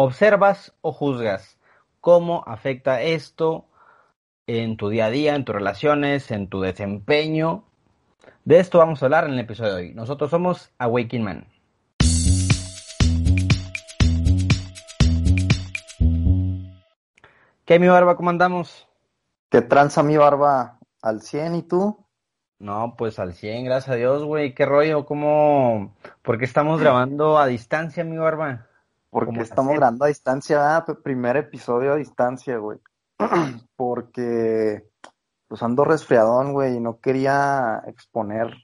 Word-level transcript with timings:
¿Observas 0.00 0.72
o 0.80 0.92
juzgas? 0.92 1.58
¿Cómo 2.00 2.44
afecta 2.46 3.02
esto 3.02 3.64
en 4.46 4.76
tu 4.76 4.90
día 4.90 5.06
a 5.06 5.10
día, 5.10 5.34
en 5.34 5.44
tus 5.44 5.56
relaciones, 5.56 6.30
en 6.30 6.48
tu 6.48 6.60
desempeño? 6.60 7.64
De 8.44 8.60
esto 8.60 8.78
vamos 8.78 9.02
a 9.02 9.06
hablar 9.06 9.24
en 9.24 9.32
el 9.32 9.40
episodio 9.40 9.74
de 9.74 9.82
hoy. 9.82 9.94
Nosotros 9.94 10.30
somos 10.30 10.70
Awakening 10.78 11.24
Man. 11.24 11.48
¿Qué, 17.64 17.80
mi 17.80 17.88
barba? 17.88 18.16
¿Cómo 18.16 18.30
andamos? 18.30 18.86
¿Qué 19.50 19.62
tranza 19.62 20.04
mi 20.04 20.16
barba? 20.16 20.78
¿Al 21.02 21.22
100 21.22 21.56
y 21.56 21.62
tú? 21.64 22.06
No, 22.60 22.94
pues 22.96 23.18
al 23.18 23.34
100, 23.34 23.64
gracias 23.64 23.94
a 23.94 23.96
Dios, 23.96 24.22
güey. 24.22 24.54
¿Qué 24.54 24.64
rollo? 24.64 25.06
¿Cómo? 25.06 25.96
¿Por 26.22 26.38
qué 26.38 26.44
estamos 26.44 26.80
grabando 26.80 27.36
a 27.36 27.48
distancia, 27.48 28.04
mi 28.04 28.16
barba? 28.16 28.67
Porque 29.10 29.40
estamos 29.40 29.74
grabando 29.74 30.04
a 30.04 30.08
distancia, 30.08 30.76
ah, 30.76 30.84
primer 31.02 31.36
episodio 31.36 31.92
a 31.92 31.96
distancia, 31.96 32.58
güey. 32.58 32.78
Porque 33.76 34.84
pues 35.48 35.62
ando 35.62 35.84
resfriadón, 35.84 36.52
güey, 36.52 36.76
y 36.76 36.80
no 36.80 37.00
quería 37.00 37.82
exponer 37.86 38.54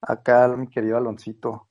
acá 0.00 0.44
a 0.44 0.48
mi 0.56 0.68
querido 0.68 0.96
Aloncito. 0.96 1.68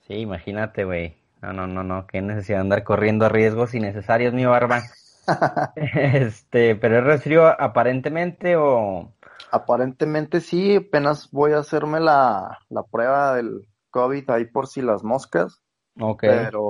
Sí, 0.00 0.14
imagínate, 0.14 0.84
güey. 0.84 1.16
No, 1.40 1.52
no, 1.52 1.66
no, 1.66 1.84
no, 1.84 2.06
qué 2.06 2.20
necesidad 2.20 2.58
de 2.58 2.62
andar 2.62 2.84
corriendo 2.84 3.28
riesgos 3.28 3.74
innecesarios, 3.74 4.34
mi 4.34 4.44
barba. 4.44 4.82
este, 5.76 6.74
pero 6.74 6.98
es 6.98 7.04
resfrío 7.04 7.46
aparentemente 7.46 8.56
o... 8.56 9.14
Aparentemente 9.52 10.40
sí, 10.40 10.76
apenas 10.76 11.30
voy 11.30 11.52
a 11.52 11.58
hacerme 11.58 12.00
la, 12.00 12.58
la 12.68 12.82
prueba 12.82 13.36
del 13.36 13.68
COVID 13.90 14.30
ahí 14.30 14.44
por 14.46 14.66
si 14.66 14.82
las 14.82 15.02
moscas. 15.02 15.60
Ok. 15.98 16.20
Pero, 16.22 16.62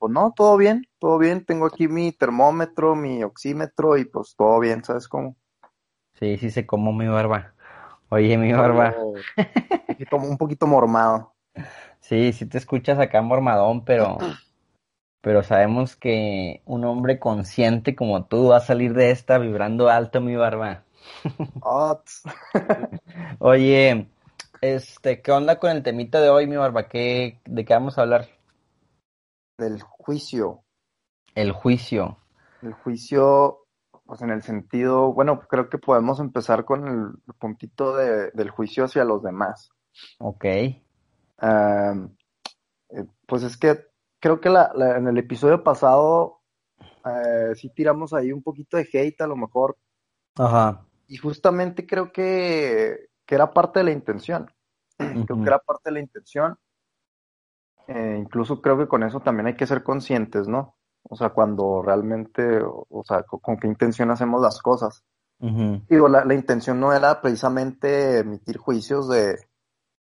pues 0.00 0.12
no, 0.12 0.32
todo 0.34 0.56
bien, 0.56 0.86
todo 0.98 1.18
bien. 1.18 1.44
Tengo 1.44 1.66
aquí 1.66 1.86
mi 1.86 2.10
termómetro, 2.10 2.96
mi 2.96 3.22
oxímetro 3.22 3.98
y 3.98 4.06
pues 4.06 4.34
todo 4.34 4.58
bien, 4.58 4.82
¿sabes 4.82 5.06
cómo? 5.06 5.36
Sí, 6.18 6.38
sí 6.38 6.50
sé 6.50 6.66
cómo 6.66 6.92
mi 6.92 7.06
barba. 7.06 7.54
Oye, 8.08 8.38
mi 8.38 8.50
barba. 8.52 8.94
un, 8.96 9.22
poquito, 9.86 10.16
un 10.16 10.38
poquito 10.38 10.66
mormado. 10.66 11.34
Sí, 12.00 12.32
sí 12.32 12.46
te 12.46 12.56
escuchas 12.56 12.98
acá 12.98 13.20
mormadón, 13.20 13.84
pero 13.84 14.18
pero 15.20 15.42
sabemos 15.42 15.96
que 15.96 16.62
un 16.64 16.84
hombre 16.84 17.18
consciente 17.18 17.94
como 17.94 18.24
tú 18.24 18.48
va 18.48 18.56
a 18.56 18.60
salir 18.60 18.94
de 18.94 19.10
esta 19.10 19.36
vibrando 19.36 19.90
alto, 19.90 20.22
mi 20.22 20.34
barba. 20.34 20.84
Oye, 23.38 24.06
este, 24.62 25.20
¿qué 25.20 25.30
onda 25.30 25.58
con 25.58 25.72
el 25.72 25.82
temita 25.82 26.22
de 26.22 26.30
hoy, 26.30 26.46
mi 26.46 26.56
barba? 26.56 26.88
¿Qué, 26.88 27.38
¿De 27.44 27.66
qué 27.66 27.74
vamos 27.74 27.98
a 27.98 28.02
hablar? 28.02 28.39
Del 29.60 29.82
juicio. 29.82 30.64
El 31.34 31.52
juicio. 31.52 32.16
El 32.62 32.72
juicio, 32.72 33.66
pues 34.06 34.22
en 34.22 34.30
el 34.30 34.42
sentido, 34.42 35.12
bueno, 35.12 35.40
creo 35.40 35.68
que 35.68 35.76
podemos 35.76 36.18
empezar 36.18 36.64
con 36.64 36.88
el 36.88 37.34
puntito 37.34 37.94
de, 37.94 38.30
del 38.30 38.48
juicio 38.48 38.84
hacia 38.84 39.04
los 39.04 39.22
demás. 39.22 39.70
Ok. 40.18 40.44
Eh, 40.46 40.78
pues 43.26 43.42
es 43.42 43.58
que 43.58 43.84
creo 44.18 44.40
que 44.40 44.48
la, 44.48 44.72
en 44.96 45.06
el 45.06 45.18
episodio 45.18 45.62
pasado 45.62 46.40
eh, 47.04 47.54
sí 47.54 47.68
tiramos 47.68 48.14
ahí 48.14 48.32
un 48.32 48.42
poquito 48.42 48.78
de 48.78 48.88
hate 48.90 49.20
a 49.20 49.26
lo 49.26 49.36
mejor. 49.36 49.76
Ajá. 50.36 50.86
Y 51.06 51.18
justamente 51.18 51.86
creo 51.86 52.12
que, 52.12 53.10
que 53.26 53.34
era 53.34 53.52
parte 53.52 53.80
de 53.80 53.84
la 53.84 53.92
intención. 53.92 54.50
Creo 55.26 55.36
que 55.42 55.46
era 55.46 55.58
parte 55.58 55.90
de 55.90 55.92
la 55.92 56.00
intención. 56.00 56.58
Eh, 57.88 58.18
incluso 58.20 58.60
creo 58.60 58.78
que 58.78 58.88
con 58.88 59.02
eso 59.02 59.20
también 59.20 59.46
hay 59.48 59.56
que 59.56 59.66
ser 59.66 59.82
conscientes, 59.82 60.48
¿no? 60.48 60.76
O 61.02 61.16
sea, 61.16 61.30
cuando 61.30 61.82
realmente, 61.82 62.60
o, 62.62 63.02
sea, 63.04 63.22
con, 63.22 63.56
qué 63.56 63.66
intención 63.66 64.10
hacemos 64.10 64.42
las 64.42 64.60
cosas. 64.60 65.02
Digo, 65.38 66.06
la, 66.08 66.26
la, 66.26 66.34
intención 66.34 66.78
no 66.78 66.92
era 66.92 67.22
precisamente 67.22 68.18
emitir 68.18 68.58
juicios 68.58 69.08
de, 69.08 69.38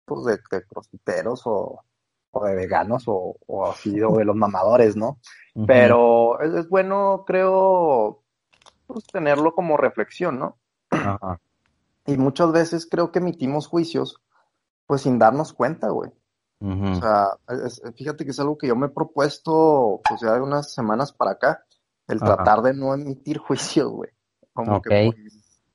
pues, 0.04 0.26
de, 0.26 0.38
de 0.50 1.24
o, 1.46 1.84
o 2.32 2.44
de 2.44 2.56
veganos 2.56 3.04
o, 3.06 3.36
o 3.46 3.68
así, 3.68 4.02
o 4.02 4.18
de 4.18 4.26
los 4.26 4.36
mamadores, 4.36 4.96
¿no? 4.96 5.20
Pero 5.68 6.42
es, 6.42 6.54
es, 6.56 6.70
bueno, 6.70 7.24
creo, 7.28 8.24
pues, 8.88 9.06
tenerlo 9.06 9.54
como 9.54 9.78
reflexión, 9.78 10.40
¿no? 10.40 10.58
Ajá. 10.90 11.40
Y 12.08 12.18
muchas 12.18 12.54
veces 12.54 12.88
creo 12.90 13.12
que 13.12 13.20
emitimos 13.20 13.68
juicios, 13.68 14.24
pues 14.88 15.02
sin 15.02 15.20
darnos 15.20 15.52
cuenta, 15.52 15.90
güey. 15.90 16.10
O 16.60 16.96
sea, 16.96 17.38
es, 17.66 17.82
fíjate 17.96 18.26
que 18.26 18.32
es 18.32 18.40
algo 18.40 18.58
que 18.58 18.68
yo 18.68 18.76
me 18.76 18.88
he 18.88 18.90
propuesto, 18.90 20.02
pues 20.08 20.22
ya 20.22 20.34
de 20.34 20.42
unas 20.42 20.74
semanas 20.74 21.14
para 21.14 21.32
acá, 21.32 21.64
el 22.08 22.20
tratar 22.20 22.62
de 22.62 22.74
no 22.74 22.94
emitir 22.94 23.38
juicios, 23.38 23.92
güey. 23.92 24.10
Como 24.54 24.78
okay. 24.78 25.12
que 25.12 25.18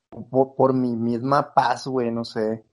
por, 0.09 0.29
por, 0.29 0.55
por 0.55 0.73
mi 0.73 0.95
misma 0.95 1.53
paz, 1.53 1.87
güey, 1.87 2.11
no 2.11 2.25
sé. 2.25 2.63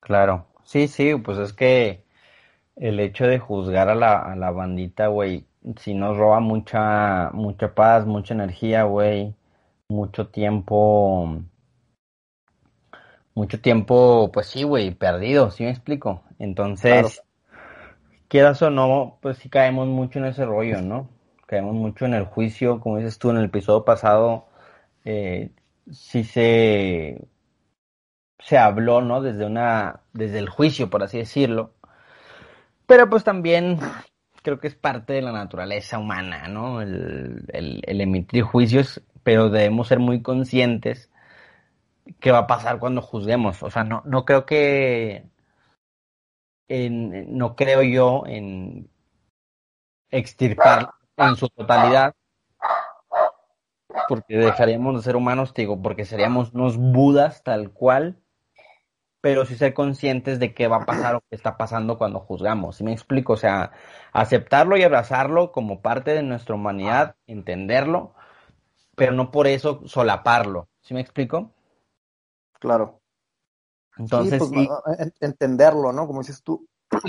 Claro, 0.00 0.46
sí, 0.64 0.88
sí, 0.88 1.14
pues 1.16 1.38
es 1.38 1.52
que 1.52 2.04
el 2.76 3.00
hecho 3.00 3.26
de 3.26 3.38
juzgar 3.38 3.88
a 3.88 3.94
la, 3.94 4.18
a 4.18 4.36
la 4.36 4.50
bandita, 4.50 5.08
güey, 5.08 5.46
si 5.78 5.94
nos 5.94 6.16
roba 6.16 6.40
mucha, 6.40 7.30
mucha 7.32 7.74
paz, 7.74 8.06
mucha 8.06 8.34
energía, 8.34 8.84
güey, 8.84 9.34
mucho 9.88 10.28
tiempo, 10.28 11.38
mucho 13.34 13.60
tiempo, 13.60 14.30
pues 14.32 14.46
sí, 14.46 14.62
güey, 14.62 14.92
perdido, 14.92 15.50
¿sí 15.50 15.64
me 15.64 15.70
explico? 15.70 16.22
Entonces, 16.38 16.92
claro. 16.92 17.58
quieras 18.28 18.62
o 18.62 18.70
no, 18.70 19.18
pues 19.20 19.38
sí 19.38 19.48
caemos 19.48 19.88
mucho 19.88 20.20
en 20.20 20.26
ese 20.26 20.44
rollo, 20.44 20.80
¿no? 20.82 21.08
Caemos 21.46 21.74
mucho 21.74 22.06
en 22.06 22.14
el 22.14 22.24
juicio, 22.24 22.80
como 22.80 22.98
dices 22.98 23.18
tú 23.18 23.30
en 23.30 23.38
el 23.38 23.46
episodio 23.46 23.84
pasado, 23.84 24.46
eh, 25.04 25.50
sí 25.90 26.24
se, 26.24 27.26
se 28.38 28.58
habló, 28.58 29.02
¿no? 29.02 29.20
Desde 29.20 29.44
una, 29.44 30.00
desde 30.12 30.38
el 30.38 30.48
juicio, 30.48 30.88
por 30.88 31.02
así 31.02 31.18
decirlo, 31.18 31.72
pero 32.86 33.10
pues 33.10 33.24
también 33.24 33.78
creo 34.42 34.60
que 34.60 34.68
es 34.68 34.76
parte 34.76 35.14
de 35.14 35.22
la 35.22 35.32
naturaleza 35.32 35.98
humana, 35.98 36.46
¿no? 36.48 36.82
El, 36.82 37.44
el, 37.52 37.82
el, 37.86 38.00
emitir 38.00 38.44
juicios, 38.44 39.02
pero 39.22 39.50
debemos 39.50 39.88
ser 39.88 39.98
muy 39.98 40.22
conscientes 40.22 41.10
qué 42.20 42.30
va 42.32 42.38
a 42.38 42.46
pasar 42.46 42.78
cuando 42.78 43.02
juzguemos. 43.02 43.62
O 43.62 43.70
sea, 43.70 43.84
no, 43.84 44.02
no 44.04 44.24
creo 44.24 44.46
que, 44.46 45.26
en, 46.68 47.36
no 47.36 47.56
creo 47.56 47.82
yo 47.82 48.24
en 48.26 48.90
extirpar 50.10 50.90
en 51.16 51.36
su 51.36 51.48
totalidad, 51.48 52.14
porque 54.08 54.36
dejaríamos 54.36 54.96
de 54.96 55.02
ser 55.02 55.16
humanos, 55.16 55.54
te 55.54 55.62
digo, 55.62 55.80
porque 55.80 56.04
seríamos 56.04 56.52
unos 56.52 56.76
budas 56.76 57.42
tal 57.42 57.70
cual, 57.70 58.20
pero 59.20 59.46
sí 59.46 59.56
ser 59.56 59.72
conscientes 59.72 60.38
de 60.38 60.52
qué 60.52 60.68
va 60.68 60.78
a 60.78 60.86
pasar 60.86 61.14
o 61.14 61.20
qué 61.20 61.34
está 61.34 61.56
pasando 61.56 61.96
cuando 61.96 62.20
juzgamos. 62.20 62.76
¿Sí 62.76 62.84
me 62.84 62.92
explico? 62.92 63.32
O 63.34 63.36
sea, 63.38 63.72
aceptarlo 64.12 64.76
y 64.76 64.82
abrazarlo 64.82 65.52
como 65.52 65.80
parte 65.80 66.12
de 66.12 66.22
nuestra 66.22 66.54
humanidad, 66.54 67.16
entenderlo, 67.26 68.14
pero 68.96 69.12
no 69.12 69.30
por 69.30 69.46
eso 69.46 69.82
solaparlo. 69.86 70.68
¿Sí 70.82 70.94
me 70.94 71.00
explico? 71.00 71.52
Claro. 72.64 73.02
Entonces, 73.98 74.42
sí, 74.42 74.68
pues, 74.84 75.12
entenderlo, 75.20 75.92
¿no? 75.92 76.06
Como 76.06 76.20
dices 76.20 76.42
tú, 76.42 76.66
pues 76.88 77.04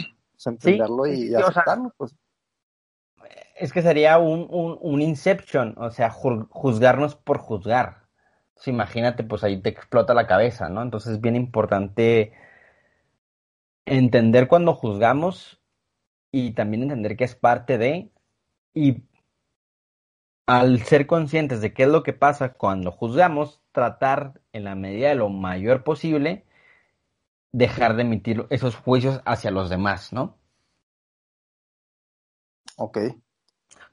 entenderlo 0.46 1.06
sí, 1.06 1.12
y, 1.12 1.32
y 1.32 1.36
aceptarlo, 1.36 1.86
o 1.86 1.90
sea, 1.90 1.96
pues. 1.98 2.16
Es 3.56 3.72
que 3.72 3.82
sería 3.82 4.18
un, 4.18 4.48
un, 4.50 4.78
un 4.82 5.02
inception, 5.02 5.74
o 5.78 5.90
sea, 5.92 6.10
juzgarnos 6.10 7.16
por 7.16 7.38
juzgar. 7.38 8.04
Entonces, 8.50 8.68
imagínate, 8.68 9.24
pues 9.24 9.46
ahí 9.46 9.62
te 9.62 9.70
explota 9.70 10.14
la 10.14 10.28
cabeza, 10.28 10.68
¿no? 10.68 10.82
Entonces 10.82 11.14
es 11.14 11.22
bien 11.22 11.38
importante 11.38 12.34
entender 13.86 14.50
cuando 14.50 14.74
juzgamos 14.74 15.62
y 16.32 16.52
también 16.52 16.84
entender 16.84 17.16
que 17.16 17.24
es 17.24 17.36
parte 17.36 17.78
de 17.78 18.12
y 18.74 19.04
al 20.46 20.82
ser 20.84 21.08
conscientes 21.08 21.62
de 21.62 21.74
qué 21.74 21.84
es 21.84 21.90
lo 21.90 22.04
que 22.04 22.14
pasa 22.14 22.54
cuando 22.54 22.92
juzgamos, 22.92 23.62
tratar 23.72 24.42
en 24.54 24.64
la 24.64 24.76
medida 24.76 25.10
de 25.10 25.16
lo 25.16 25.30
mayor 25.30 25.84
posible 25.84 26.46
dejar 27.52 27.96
de 27.96 28.04
emitir 28.04 28.46
esos 28.50 28.76
juicios 28.76 29.22
hacia 29.26 29.50
los 29.50 29.70
demás, 29.70 30.12
¿no? 30.12 30.38
Ok. 32.78 32.98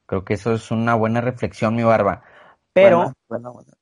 Creo 0.06 0.24
que 0.24 0.34
eso 0.34 0.52
es 0.52 0.70
una 0.70 0.94
buena 0.94 1.20
reflexión, 1.20 1.76
mi 1.76 1.84
barba. 1.84 2.22
Pero 2.72 3.12
buena, 3.28 3.50
buena. 3.50 3.72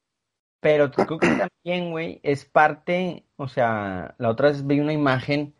Pero 0.60 0.90
creo 0.90 1.18
que 1.18 1.28
también, 1.28 1.90
güey, 1.90 2.20
es 2.22 2.44
parte, 2.44 3.24
o 3.36 3.48
sea, 3.48 4.14
la 4.18 4.28
otra 4.28 4.48
vez 4.48 4.66
vi 4.66 4.78
una 4.78 4.92
imagen 4.92 5.54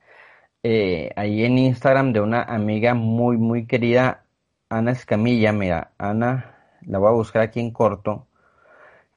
eh, 0.63 1.11
ahí 1.17 1.45
en 1.45 1.57
Instagram 1.57 2.13
de 2.13 2.21
una 2.21 2.43
amiga 2.43 2.93
muy, 2.93 3.39
muy 3.39 3.67
querida, 3.67 4.27
Ana 4.69 4.93
Escamilla, 4.93 5.53
mira, 5.53 5.93
Ana, 5.97 6.50
la 6.83 6.99
voy 6.99 7.09
a 7.09 7.13
buscar 7.15 7.43
aquí 7.43 7.61
en 7.61 7.73
corto, 7.73 8.27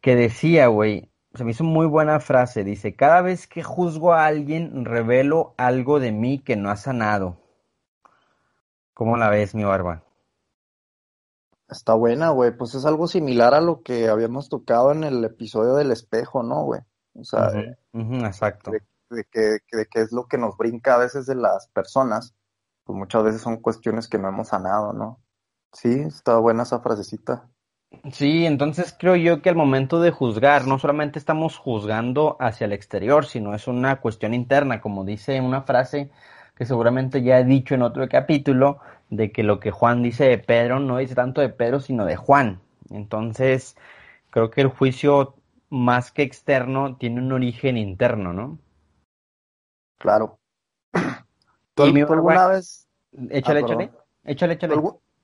que 0.02 0.16
decía, 0.16 0.68
güey, 0.68 1.10
se 1.34 1.44
me 1.44 1.52
hizo 1.52 1.64
muy 1.64 1.88
buena 1.88 2.20
frase, 2.20 2.64
dice, 2.64 2.96
cada 2.96 3.22
vez 3.22 3.48
que 3.48 3.64
juzgo 3.64 4.14
a 4.14 4.26
alguien, 4.26 4.86
revelo 4.86 5.54
algo 5.58 6.00
de 6.00 6.12
mí 6.12 6.40
que 6.40 6.56
no 6.56 6.70
ha 6.70 6.76
sanado. 6.76 7.38
¿Cómo 8.94 9.18
la 9.18 9.30
ves, 9.30 9.56
mi 9.56 9.64
barba? 9.64 10.04
Está 11.68 11.96
buena, 11.96 12.30
güey. 12.30 12.56
Pues 12.56 12.76
es 12.76 12.86
algo 12.86 13.08
similar 13.08 13.56
a 13.56 13.62
lo 13.62 13.82
que 13.82 14.08
habíamos 14.08 14.50
tocado 14.50 14.92
en 14.92 15.04
el 15.04 15.24
episodio 15.24 15.74
del 15.74 15.92
espejo, 15.92 16.44
¿no, 16.44 16.64
güey? 16.64 16.82
O 17.16 17.24
sea, 17.24 17.52
exacto. 17.94 18.72
De, 18.72 19.26
que, 19.26 19.58
de 19.72 19.86
que 19.88 20.02
es 20.02 20.12
lo 20.12 20.28
que 20.28 20.38
nos 20.38 20.56
brinca 20.58 20.96
a 20.96 21.00
veces 21.00 21.26
de 21.26 21.36
las 21.36 21.68
personas. 21.70 22.36
Pues 22.84 22.98
muchas 22.98 23.24
veces 23.24 23.42
son 23.42 23.58
cuestiones 23.58 24.08
que 24.08 24.20
no 24.20 24.28
hemos 24.28 24.50
sanado, 24.50 24.94
¿no? 24.94 25.20
Sí, 25.72 26.02
está 26.02 26.38
buena 26.38 26.64
esa 26.64 26.80
frasecita. 26.80 27.50
Sí, 28.12 28.46
entonces 28.46 28.96
creo 28.98 29.16
yo 29.16 29.42
que 29.42 29.50
al 29.50 29.56
momento 29.56 30.02
de 30.02 30.12
juzgar, 30.12 30.68
no 30.68 30.78
solamente 30.78 31.20
estamos 31.20 31.58
juzgando 31.58 32.38
hacia 32.40 32.66
el 32.66 32.74
exterior, 32.74 33.26
sino 33.26 33.54
es 33.54 33.68
una 33.68 34.02
cuestión 34.02 34.34
interna, 34.34 34.82
como 34.82 35.06
dice 35.06 35.40
una 35.40 35.62
frase 35.62 36.10
que 36.56 36.66
seguramente 36.66 37.24
ya 37.24 37.40
he 37.40 37.46
dicho 37.46 37.76
en 37.76 37.82
otro 37.82 38.08
capítulo, 38.10 38.80
de 39.10 39.32
que 39.32 39.44
lo 39.44 39.60
que 39.60 39.72
Juan 39.72 40.04
dice 40.04 40.26
de 40.26 40.38
Pedro 40.38 40.80
no 40.80 40.98
dice 40.98 41.16
tanto 41.16 41.42
de 41.42 41.50
Pedro, 41.50 41.80
sino 41.80 42.06
de 42.06 42.16
Juan. 42.16 42.62
Entonces, 42.90 43.76
creo 44.30 44.50
que 44.50 44.62
el 44.62 44.68
juicio 44.68 45.36
más 45.70 46.12
que 46.12 46.24
externo 46.24 46.98
tiene 46.98 47.22
un 47.22 47.32
origen 47.32 47.78
interno, 47.78 48.34
¿no? 48.34 48.60
Claro. 49.98 50.40
¿Tú, 51.74 51.84
alguna 51.84 52.48
vez... 52.48 52.88
Échale, 53.30 53.60
ah, 53.60 53.64
échale. 53.64 53.92
Échale, 54.26 54.54
échale. 54.54 54.76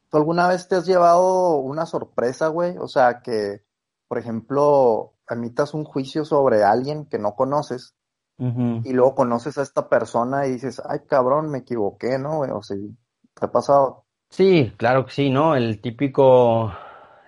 ¿Tú 0.09 0.17
alguna 0.17 0.47
vez 0.47 0.67
te 0.67 0.75
has 0.75 0.85
llevado 0.85 1.57
una 1.57 1.85
sorpresa, 1.85 2.47
güey? 2.47 2.77
O 2.77 2.88
sea, 2.88 3.21
que, 3.21 3.61
por 4.07 4.17
ejemplo, 4.17 5.13
emitas 5.29 5.73
un 5.73 5.83
juicio 5.85 6.25
sobre 6.25 6.63
alguien 6.63 7.06
que 7.06 7.19
no 7.19 7.35
conoces 7.35 7.95
y 8.41 8.94
luego 8.94 9.15
conoces 9.15 9.57
a 9.57 9.63
esta 9.63 9.89
persona 9.89 10.47
y 10.47 10.51
dices, 10.51 10.81
ay, 10.88 11.00
cabrón, 11.09 11.51
me 11.51 11.57
equivoqué, 11.57 12.17
¿no, 12.17 12.38
güey? 12.38 12.51
O 12.51 12.63
sea, 12.63 12.77
¿te 12.77 13.45
ha 13.45 13.51
pasado? 13.51 14.06
Sí, 14.29 14.73
claro 14.77 15.06
que 15.06 15.11
sí, 15.11 15.29
¿no? 15.29 15.57
El 15.57 15.81
típico, 15.81 16.71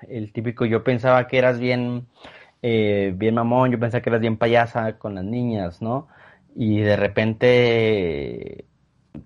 el 0.08 0.32
típico, 0.32 0.64
yo 0.64 0.86
pensaba 0.86 1.28
que 1.28 1.38
eras 1.38 1.60
bien, 1.60 2.08
eh, 2.62 3.14
bien 3.14 3.36
mamón, 3.36 3.72
yo 3.72 3.80
pensaba 3.80 4.02
que 4.02 4.10
eras 4.10 4.22
bien 4.22 4.38
payasa 4.38 4.98
con 4.98 5.16
las 5.16 5.26
niñas, 5.26 5.82
¿no? 5.82 6.08
Y 6.56 6.80
de 6.80 6.96
repente 6.96 8.70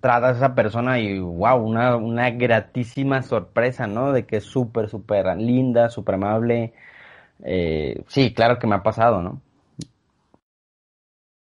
tratas 0.00 0.34
a 0.34 0.36
esa 0.36 0.54
persona 0.54 0.98
y 0.98 1.18
wow, 1.18 1.56
una, 1.56 1.96
una 1.96 2.30
gratísima 2.30 3.22
sorpresa, 3.22 3.86
¿no? 3.86 4.12
De 4.12 4.26
que 4.26 4.38
es 4.38 4.44
súper, 4.44 4.88
súper 4.88 5.36
linda, 5.36 5.88
súper 5.88 6.16
amable. 6.16 6.74
Eh, 7.42 8.04
sí, 8.08 8.32
claro 8.34 8.58
que 8.58 8.66
me 8.66 8.76
ha 8.76 8.82
pasado, 8.82 9.22
¿no? 9.22 9.40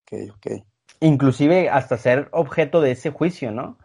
Ok, 0.04 0.32
ok. 0.36 0.64
Inclusive 1.00 1.70
hasta 1.70 1.98
ser 1.98 2.30
objeto 2.32 2.82
de 2.82 2.92
ese 2.92 3.12
juicio, 3.12 3.52
¿no? 3.52 3.78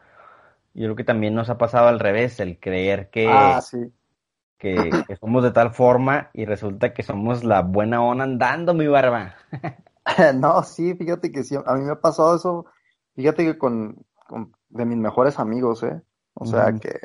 Yo 0.75 0.85
creo 0.85 0.97
que 0.97 1.05
también 1.05 1.35
nos 1.35 1.51
ha 1.51 1.59
pasado 1.59 1.89
al 1.89 2.01
revés, 2.01 2.41
el 2.41 2.59
creer 2.59 3.11
que, 3.11 3.29
ah, 3.29 3.61
sí. 3.61 3.93
que, 4.57 4.91
que, 5.07 5.17
somos 5.17 5.43
de 5.43 5.51
tal 5.51 5.73
forma 5.73 6.31
y 6.33 6.47
resulta 6.47 6.95
que 6.95 7.03
somos 7.03 7.45
la 7.45 7.61
buena 7.61 8.03
onda 8.03 8.25
andando, 8.25 8.73
mi 8.73 8.87
barba. 8.87 9.35
no, 10.35 10.63
sí, 10.63 10.95
fíjate 10.95 11.31
que 11.31 11.43
sí, 11.43 11.57
a 11.57 11.75
mí 11.75 11.83
me 11.83 11.93
ha 11.93 12.01
pasado 12.01 12.37
eso, 12.37 12.65
fíjate 13.15 13.45
que 13.45 13.59
con, 13.59 14.07
de 14.69 14.85
mis 14.85 14.99
mejores 14.99 15.39
amigos, 15.39 15.83
¿eh? 15.83 16.03
O 16.35 16.47
sea, 16.47 16.73
que, 16.73 17.01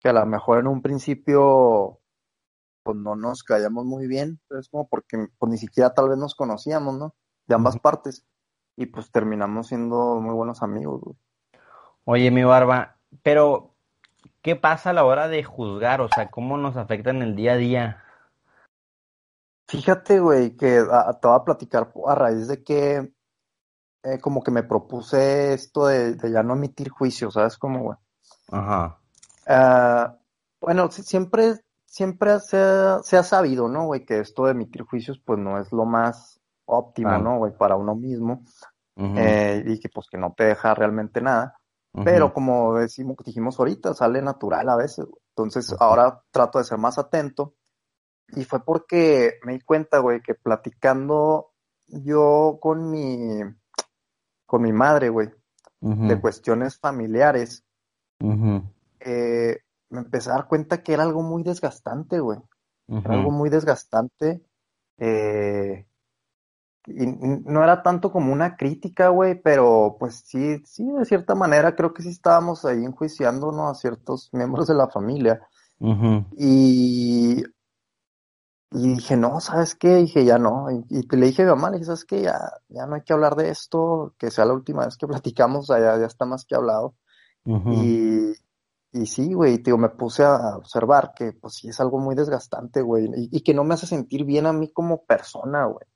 que 0.00 0.08
a 0.08 0.12
lo 0.12 0.24
mejor 0.26 0.58
en 0.58 0.66
un 0.66 0.82
principio 0.82 2.00
pues 2.82 2.96
no 2.96 3.14
nos 3.14 3.42
callamos 3.42 3.84
muy 3.84 4.06
bien, 4.06 4.40
es 4.58 4.68
como 4.68 4.88
porque 4.88 5.28
pues 5.38 5.50
ni 5.50 5.58
siquiera 5.58 5.92
tal 5.92 6.08
vez 6.08 6.18
nos 6.18 6.34
conocíamos, 6.34 6.98
¿no? 6.98 7.14
De 7.46 7.54
ambas 7.54 7.78
partes. 7.78 8.24
Y 8.76 8.86
pues 8.86 9.10
terminamos 9.10 9.68
siendo 9.68 10.20
muy 10.20 10.34
buenos 10.34 10.62
amigos, 10.62 11.00
güey. 11.02 11.16
Oye, 12.04 12.30
mi 12.30 12.44
barba, 12.44 12.96
pero 13.22 13.74
¿qué 14.42 14.56
pasa 14.56 14.90
a 14.90 14.92
la 14.92 15.04
hora 15.04 15.28
de 15.28 15.44
juzgar? 15.44 16.00
O 16.00 16.08
sea, 16.08 16.30
¿cómo 16.30 16.56
nos 16.56 16.76
afecta 16.76 17.10
en 17.10 17.22
el 17.22 17.36
día 17.36 17.52
a 17.52 17.56
día? 17.56 18.04
Fíjate, 19.68 20.18
güey, 20.18 20.56
que 20.56 20.80
te 21.20 21.28
voy 21.28 21.36
a 21.36 21.44
platicar 21.44 21.92
a 22.06 22.14
raíz 22.14 22.48
de 22.48 22.64
que 22.64 23.12
eh, 24.02 24.18
como 24.18 24.42
que 24.42 24.50
me 24.50 24.62
propuse 24.62 25.52
esto 25.52 25.86
de, 25.86 26.16
ya 26.32 26.42
no 26.42 26.54
emitir 26.54 26.88
juicios, 26.90 27.34
¿sabes? 27.34 27.58
Como, 27.58 27.82
güey. 27.82 27.98
Ajá. 28.50 28.98
Ah, 29.46 30.16
bueno, 30.60 30.90
siempre, 30.90 31.60
siempre 31.84 32.38
se 32.40 32.58
ha, 32.58 33.00
se 33.02 33.16
ha 33.16 33.22
sabido, 33.22 33.68
¿no, 33.68 33.86
güey? 33.86 34.04
Que 34.04 34.20
esto 34.20 34.44
de 34.44 34.52
emitir 34.52 34.82
juicios, 34.82 35.20
pues 35.24 35.38
no 35.38 35.58
es 35.58 35.72
lo 35.72 35.84
más 35.84 36.40
óptimo, 36.66 37.18
¿no, 37.18 37.38
güey? 37.38 37.56
Para 37.56 37.76
uno 37.76 37.94
mismo. 37.94 38.44
eh, 38.96 39.64
y 39.66 39.80
que 39.80 39.88
pues 39.88 40.08
que 40.10 40.18
no 40.18 40.34
te 40.36 40.44
deja 40.44 40.74
realmente 40.74 41.20
nada. 41.20 41.56
Pero 42.04 42.32
como 42.32 42.76
decimos, 42.76 43.16
dijimos 43.24 43.58
ahorita, 43.58 43.94
sale 43.94 44.22
natural 44.22 44.68
a 44.68 44.76
veces. 44.76 45.06
Entonces 45.30 45.74
ahora 45.80 46.22
trato 46.30 46.58
de 46.58 46.64
ser 46.64 46.78
más 46.78 46.98
atento. 46.98 47.54
Y 48.28 48.44
fue 48.44 48.64
porque 48.64 49.40
me 49.44 49.54
di 49.54 49.60
cuenta, 49.60 49.98
güey, 49.98 50.20
que 50.22 50.34
platicando 50.34 51.50
yo 51.88 52.58
con 52.62 52.90
mi, 52.90 53.40
con 54.50 54.62
mi 54.62 54.72
madre, 54.72 55.10
güey, 55.10 55.30
de 55.80 56.20
cuestiones 56.20 56.76
familiares, 56.76 57.64
eh, 58.98 59.58
me 59.90 60.00
empecé 60.00 60.28
a 60.28 60.34
dar 60.34 60.48
cuenta 60.48 60.82
que 60.82 60.92
era 60.92 61.04
algo 61.04 61.22
muy 61.22 61.44
desgastante, 61.44 62.18
güey. 62.18 62.40
Era 62.88 63.14
algo 63.14 63.30
muy 63.30 63.48
desgastante. 63.48 64.42
Eh, 64.98 65.86
y 66.88 67.06
no 67.06 67.62
era 67.62 67.84
tanto 67.84 68.10
como 68.10 68.32
una 68.32 68.56
crítica, 68.56 69.10
güey, 69.10 69.40
pero 69.40 69.96
pues 70.00 70.24
sí, 70.26 70.60
sí, 70.64 70.90
de 70.90 71.04
cierta 71.04 71.36
manera 71.36 71.76
creo 71.76 71.94
que 71.94 72.02
sí 72.02 72.08
estábamos 72.08 72.64
ahí 72.64 72.84
enjuiciándonos 72.84 73.70
a 73.70 73.80
ciertos 73.80 74.30
miembros 74.32 74.66
de 74.66 74.74
la 74.74 74.88
familia. 74.88 75.40
Y 76.36 77.44
y 78.72 78.94
dije, 78.94 79.16
no, 79.16 79.40
¿sabes 79.40 79.74
qué? 79.74 79.96
dije, 79.96 80.24
ya 80.24 80.38
no. 80.38 80.70
Y, 80.70 81.06
le 81.16 81.26
dije 81.26 81.42
a 81.42 81.46
mi 81.46 81.50
mamá, 81.50 81.70
le 81.70 81.78
dije, 81.78 81.86
¿sabes 81.86 82.04
qué? 82.04 82.22
Ya, 82.22 82.38
ya 82.68 82.86
no 82.86 82.94
hay 82.94 83.02
que 83.02 83.12
hablar 83.12 83.34
de 83.34 83.50
esto, 83.50 84.14
que 84.16 84.30
sea 84.30 84.44
la 84.44 84.52
última 84.52 84.84
vez 84.84 84.96
que 84.96 85.06
platicamos, 85.08 85.66
ya, 85.68 85.78
ya 85.78 86.06
está 86.06 86.24
más 86.24 86.44
que 86.44 86.54
hablado. 86.54 86.94
Y, 87.44 88.32
y 88.92 89.06
sí, 89.06 89.32
güey, 89.32 89.58
digo, 89.58 89.78
me 89.78 89.88
puse 89.88 90.22
a 90.22 90.56
observar 90.56 91.14
que 91.16 91.32
pues 91.32 91.54
sí 91.54 91.68
es 91.68 91.80
algo 91.80 91.98
muy 91.98 92.14
desgastante, 92.14 92.82
güey, 92.82 93.10
y, 93.32 93.40
que 93.42 93.54
no 93.54 93.64
me 93.64 93.74
hace 93.74 93.86
sentir 93.86 94.24
bien 94.24 94.46
a 94.46 94.52
mí 94.52 94.70
como 94.72 95.04
persona, 95.04 95.64
güey. 95.64 95.86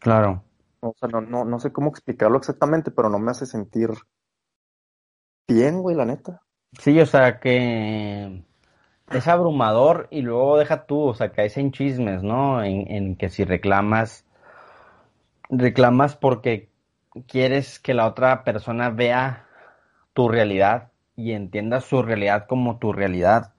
Claro. 0.00 0.44
O 0.80 0.92
sea, 0.98 1.08
no, 1.08 1.20
no, 1.20 1.44
no 1.44 1.60
sé 1.60 1.72
cómo 1.72 1.88
explicarlo 1.88 2.36
exactamente, 2.36 2.90
pero 2.90 3.08
no 3.08 3.18
me 3.20 3.30
hace 3.30 3.46
sentir 3.46 3.90
bien, 5.48 5.80
güey, 5.80 5.96
la 5.96 6.04
neta. 6.04 6.42
Sí, 6.78 7.00
o 7.00 7.06
sea, 7.06 7.38
que 7.38 8.44
es 9.10 9.28
abrumador 9.28 10.08
y 10.10 10.22
luego 10.22 10.58
deja 10.58 10.86
tú, 10.86 11.00
o 11.00 11.14
sea, 11.14 11.32
caes 11.32 11.56
en 11.56 11.72
chismes, 11.72 12.22
¿no? 12.22 12.62
En, 12.64 13.16
que 13.16 13.28
si 13.28 13.44
reclamas, 13.44 14.24
reclamas 15.50 16.16
porque 16.16 16.70
quieres 17.26 17.78
que 17.78 17.94
la 17.94 18.06
otra 18.06 18.44
persona 18.44 18.90
vea 18.90 19.46
tu 20.14 20.28
realidad 20.28 20.92
y 21.16 21.32
entienda 21.32 21.80
su 21.80 22.02
realidad 22.02 22.46
como 22.46 22.78
tu 22.78 22.92
realidad. 22.92 23.52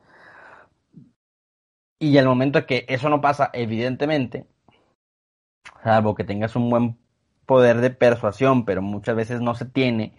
Y 1.99 2.17
al 2.17 2.25
momento 2.25 2.65
que 2.65 2.85
eso 2.89 3.09
no 3.09 3.21
pasa, 3.21 3.49
evidentemente, 3.53 4.47
salvo 5.83 6.15
que 6.15 6.23
tengas 6.23 6.55
un 6.55 6.69
buen 6.69 6.97
poder 7.45 7.77
de 7.77 7.91
persuasión, 7.91 8.65
pero 8.65 8.81
muchas 8.81 9.15
veces 9.15 9.41
no 9.41 9.55
se 9.55 9.65
tiene, 9.65 10.13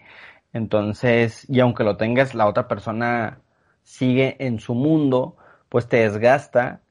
entonces, 0.55 1.45
y 1.49 1.59
aunque 1.59 1.83
lo 1.83 1.97
tengas, 1.97 2.33
la 2.33 2.47
otra 2.47 2.69
persona 2.69 3.41
sigue 3.85 4.35
en 4.39 4.59
su 4.59 4.75
mundo, 4.75 5.37
pues 5.69 5.87
te 5.87 5.97
desgasta. 5.97 6.81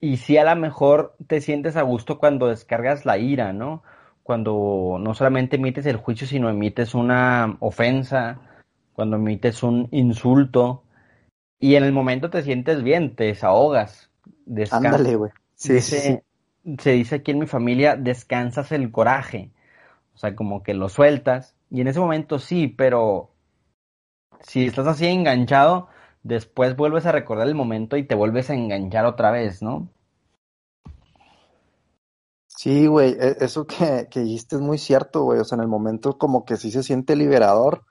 Y 0.00 0.16
si 0.16 0.38
a 0.38 0.44
lo 0.44 0.58
mejor 0.58 1.14
te 1.26 1.42
sientes 1.42 1.76
a 1.76 1.82
gusto 1.82 2.18
cuando 2.18 2.46
descargas 2.46 3.04
la 3.04 3.18
ira, 3.18 3.52
¿no? 3.52 3.82
Cuando 4.22 4.96
no 4.98 5.14
solamente 5.14 5.56
emites 5.56 5.84
el 5.86 5.96
juicio, 5.96 6.26
sino 6.26 6.48
emites 6.48 6.94
una 6.94 7.56
ofensa, 7.60 8.40
cuando 8.94 9.16
emites 9.16 9.62
un 9.62 9.88
insulto. 9.90 10.84
Y 11.58 11.74
en 11.74 11.84
el 11.84 11.92
momento 11.92 12.30
te 12.30 12.42
sientes 12.42 12.82
bien, 12.82 13.16
te 13.16 13.24
desahogas. 13.24 14.10
Ándale, 14.70 15.16
güey. 15.16 15.32
Sí, 15.54 15.80
Se 15.80 16.90
dice 16.92 17.16
aquí 17.16 17.32
en 17.32 17.38
mi 17.40 17.46
familia, 17.46 17.96
descansas 17.96 18.72
el 18.72 18.90
coraje. 18.90 19.50
O 20.14 20.18
sea, 20.18 20.36
como 20.36 20.62
que 20.62 20.74
lo 20.74 20.88
sueltas. 20.88 21.56
Y 21.70 21.80
en 21.80 21.88
ese 21.88 22.00
momento 22.00 22.38
sí, 22.38 22.68
pero 22.68 23.30
si 24.40 24.66
estás 24.66 24.86
así 24.86 25.06
enganchado, 25.06 25.88
después 26.26 26.76
vuelves 26.76 27.06
a 27.06 27.12
recordar 27.12 27.46
el 27.46 27.54
momento 27.54 27.96
y 27.96 28.04
te 28.04 28.16
vuelves 28.16 28.50
a 28.50 28.54
enganchar 28.54 29.06
otra 29.06 29.30
vez, 29.30 29.62
¿no? 29.62 29.88
Sí, 32.46 32.86
güey, 32.86 33.12
e, 33.12 33.36
eso 33.40 33.66
que, 33.66 34.08
que 34.10 34.20
dijiste 34.20 34.56
es 34.56 34.62
muy 34.62 34.78
cierto, 34.78 35.22
güey. 35.22 35.38
O 35.38 35.44
sea, 35.44 35.56
en 35.56 35.62
el 35.62 35.68
momento 35.68 36.18
como 36.18 36.44
que 36.44 36.56
sí 36.56 36.70
se 36.70 36.82
siente 36.82 37.14
liberador, 37.14 37.84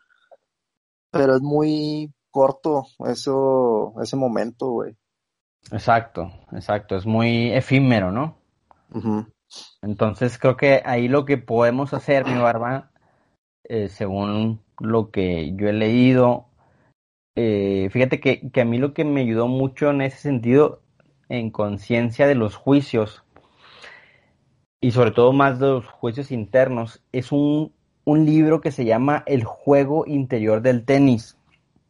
pero 1.12 1.36
es 1.36 1.42
muy 1.42 2.14
corto 2.30 2.84
eso, 3.08 3.94
ese 4.02 4.18
momento, 4.18 4.70
güey. 4.72 4.98
Exacto, 5.72 6.32
exacto, 6.52 6.96
es 6.96 7.06
muy 7.06 7.52
efímero, 7.54 8.12
¿no? 8.12 8.38
Entonces 9.82 10.38
creo 10.38 10.58
que 10.58 10.82
ahí 10.86 11.08
lo 11.08 11.26
que 11.26 11.38
podemos 11.38 11.94
hacer, 11.94 12.26
mi 12.26 12.38
barba, 12.38 12.92
eh, 13.64 13.88
según 13.90 14.62
lo 14.80 15.10
que 15.10 15.56
yo 15.56 15.68
he 15.68 15.74
leído, 15.74 16.50
eh, 17.36 17.90
fíjate 17.92 18.20
que, 18.20 18.50
que, 18.52 18.62
a 18.62 18.66
mí 18.66 18.78
lo 18.78 18.94
que 18.94 19.04
me 19.04 19.22
ayudó 19.22 19.48
mucho 19.48 19.90
en 19.90 20.02
ese 20.02 20.18
sentido 20.18 20.82
en 21.30 21.50
conciencia 21.50 22.28
de 22.28 22.36
los 22.36 22.56
juicios 22.56 23.24
y 24.82 24.92
sobre 24.92 25.12
todo 25.12 25.34
más 25.34 25.60
de 25.60 25.68
los 25.68 25.88
juicios 25.88 26.32
internos 26.32 27.04
es 27.12 27.32
un, 27.32 27.74
un 28.04 28.26
libro 28.26 28.62
que 28.62 28.72
se 28.72 28.86
llama 28.86 29.24
El 29.26 29.44
juego 29.44 30.06
interior 30.06 30.62
del 30.62 30.86
tenis. 30.86 31.38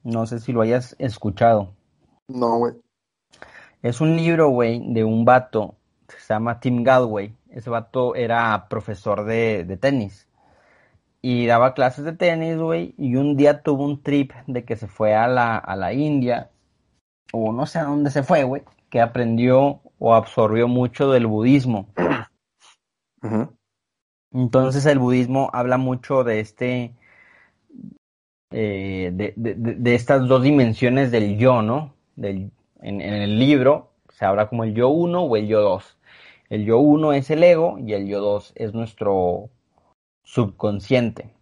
No 0.04 0.26
sé 0.26 0.40
si 0.40 0.54
lo 0.54 0.62
hayas 0.62 0.96
escuchado. 1.00 1.74
No, 2.28 2.58
güey. 2.58 2.74
Es 3.82 4.02
un 4.02 4.16
libro, 4.16 4.50
güey, 4.50 4.82
de 4.94 5.04
un 5.04 5.26
vato 5.26 5.76
se 6.26 6.34
llama 6.34 6.60
Tim 6.60 6.84
Galway. 6.84 7.36
Ese 7.50 7.70
vato 7.70 8.16
era 8.16 8.68
profesor 8.68 9.26
de, 9.26 9.64
de 9.64 9.78
tenis. 9.78 10.28
Y 11.28 11.48
daba 11.48 11.74
clases 11.74 12.06
de 12.06 12.14
tenis, 12.14 12.56
güey. 12.56 12.94
Y 13.00 13.16
un 13.16 13.36
día 13.36 13.64
tuvo 13.64 13.84
un 13.84 14.04
trip 14.04 14.32
de 14.46 14.64
que 14.64 14.76
se 14.76 14.88
fue 14.88 15.16
a 15.16 15.28
la, 15.28 15.58
a 15.58 15.76
la 15.76 15.92
India. 15.92 16.52
O 17.34 17.52
no 17.52 17.66
sé 17.66 17.80
a 17.80 17.86
dónde 17.86 18.12
se 18.12 18.22
fue, 18.22 18.44
güey. 18.44 18.62
Que 18.92 19.02
aprendió 19.02 19.82
o 19.98 20.14
absorbió 20.14 20.68
mucho 20.68 21.10
del 21.10 21.26
budismo. 21.26 21.88
Entonces 24.32 24.86
el 24.86 25.00
budismo 25.00 25.50
habla 25.52 25.78
mucho 25.78 26.24
de 26.24 26.42
este, 26.42 26.94
eh, 28.52 29.10
de, 29.12 29.34
de, 29.36 29.56
de, 29.56 29.96
estas 29.96 30.28
dos 30.28 30.44
dimensiones 30.44 31.10
del 31.10 31.40
yo, 31.40 31.64
¿no? 31.64 31.96
Del, 32.16 32.52
en, 32.82 33.02
en, 33.02 33.14
el 33.16 33.40
libro 33.40 33.94
se 34.10 34.26
habla 34.26 34.48
como 34.48 34.64
el 34.64 34.76
yo 34.76 34.90
uno 34.90 35.24
o 35.24 35.36
el 35.38 35.48
yo 35.48 35.62
dos. 35.62 35.98
El 36.52 36.66
yo 36.66 36.78
uno 36.78 37.14
es 37.14 37.32
el 37.32 37.44
ego 37.44 37.80
y 37.80 37.94
el 37.94 38.06
yo 38.06 38.22
dos 38.22 38.54
es 38.56 38.76
nuestro 38.76 39.50
subconsciente. 40.26 41.34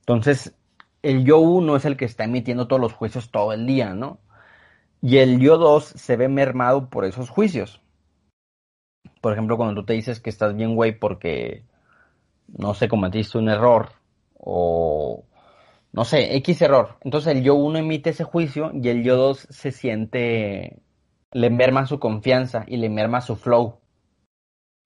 Entonces, 0.00 0.56
el 1.02 1.24
yo 1.24 1.38
uno 1.38 1.76
es 1.76 1.84
el 1.84 1.96
que 1.96 2.06
está 2.06 2.24
emitiendo 2.24 2.66
todos 2.66 2.82
los 2.82 2.92
juicios 2.92 3.30
todo 3.30 3.52
el 3.52 3.66
día, 3.66 3.94
¿no? 3.94 4.18
Y 5.00 5.18
el 5.18 5.38
yo 5.38 5.56
dos 5.56 5.84
se 5.84 6.16
ve 6.16 6.28
mermado 6.28 6.90
por 6.90 7.04
esos 7.04 7.30
juicios. 7.30 7.80
Por 9.20 9.32
ejemplo, 9.32 9.56
cuando 9.56 9.80
tú 9.80 9.86
te 9.86 9.92
dices 9.92 10.18
que 10.20 10.30
estás 10.30 10.56
bien, 10.56 10.74
güey, 10.74 10.98
porque, 10.98 11.64
no 12.48 12.74
sé, 12.74 12.88
cometiste 12.88 13.38
un 13.38 13.48
error 13.48 13.90
o, 14.36 15.24
no 15.92 16.04
sé, 16.04 16.36
X 16.36 16.62
error. 16.62 16.96
Entonces 17.02 17.34
el 17.36 17.42
yo 17.42 17.54
uno 17.54 17.78
emite 17.78 18.10
ese 18.10 18.24
juicio 18.24 18.72
y 18.74 18.88
el 18.88 19.02
yo 19.02 19.16
dos 19.16 19.46
se 19.50 19.72
siente, 19.72 20.82
le 21.32 21.50
merma 21.50 21.86
su 21.86 21.98
confianza 21.98 22.64
y 22.66 22.78
le 22.78 22.88
merma 22.88 23.20
su 23.20 23.36
flow. 23.36 23.78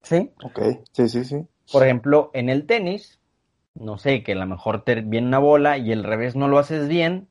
¿Sí? 0.03 0.33
Ok, 0.45 0.61
sí, 0.93 1.09
sí, 1.09 1.25
sí. 1.25 1.47
Por 1.73 1.83
ejemplo, 1.83 2.31
en 2.35 2.49
el 2.49 2.67
tenis, 2.67 3.21
no 3.75 3.99
sé, 3.99 4.23
que 4.23 4.33
a 4.33 4.37
lo 4.37 4.47
mejor 4.47 4.83
te 4.83 5.01
viene 5.01 5.27
una 5.29 5.39
bola 5.39 5.79
y 5.79 5.93
el 5.93 6.05
revés 6.05 6.37
no 6.37 6.49
lo 6.49 6.59
haces 6.59 6.89
bien 6.89 7.29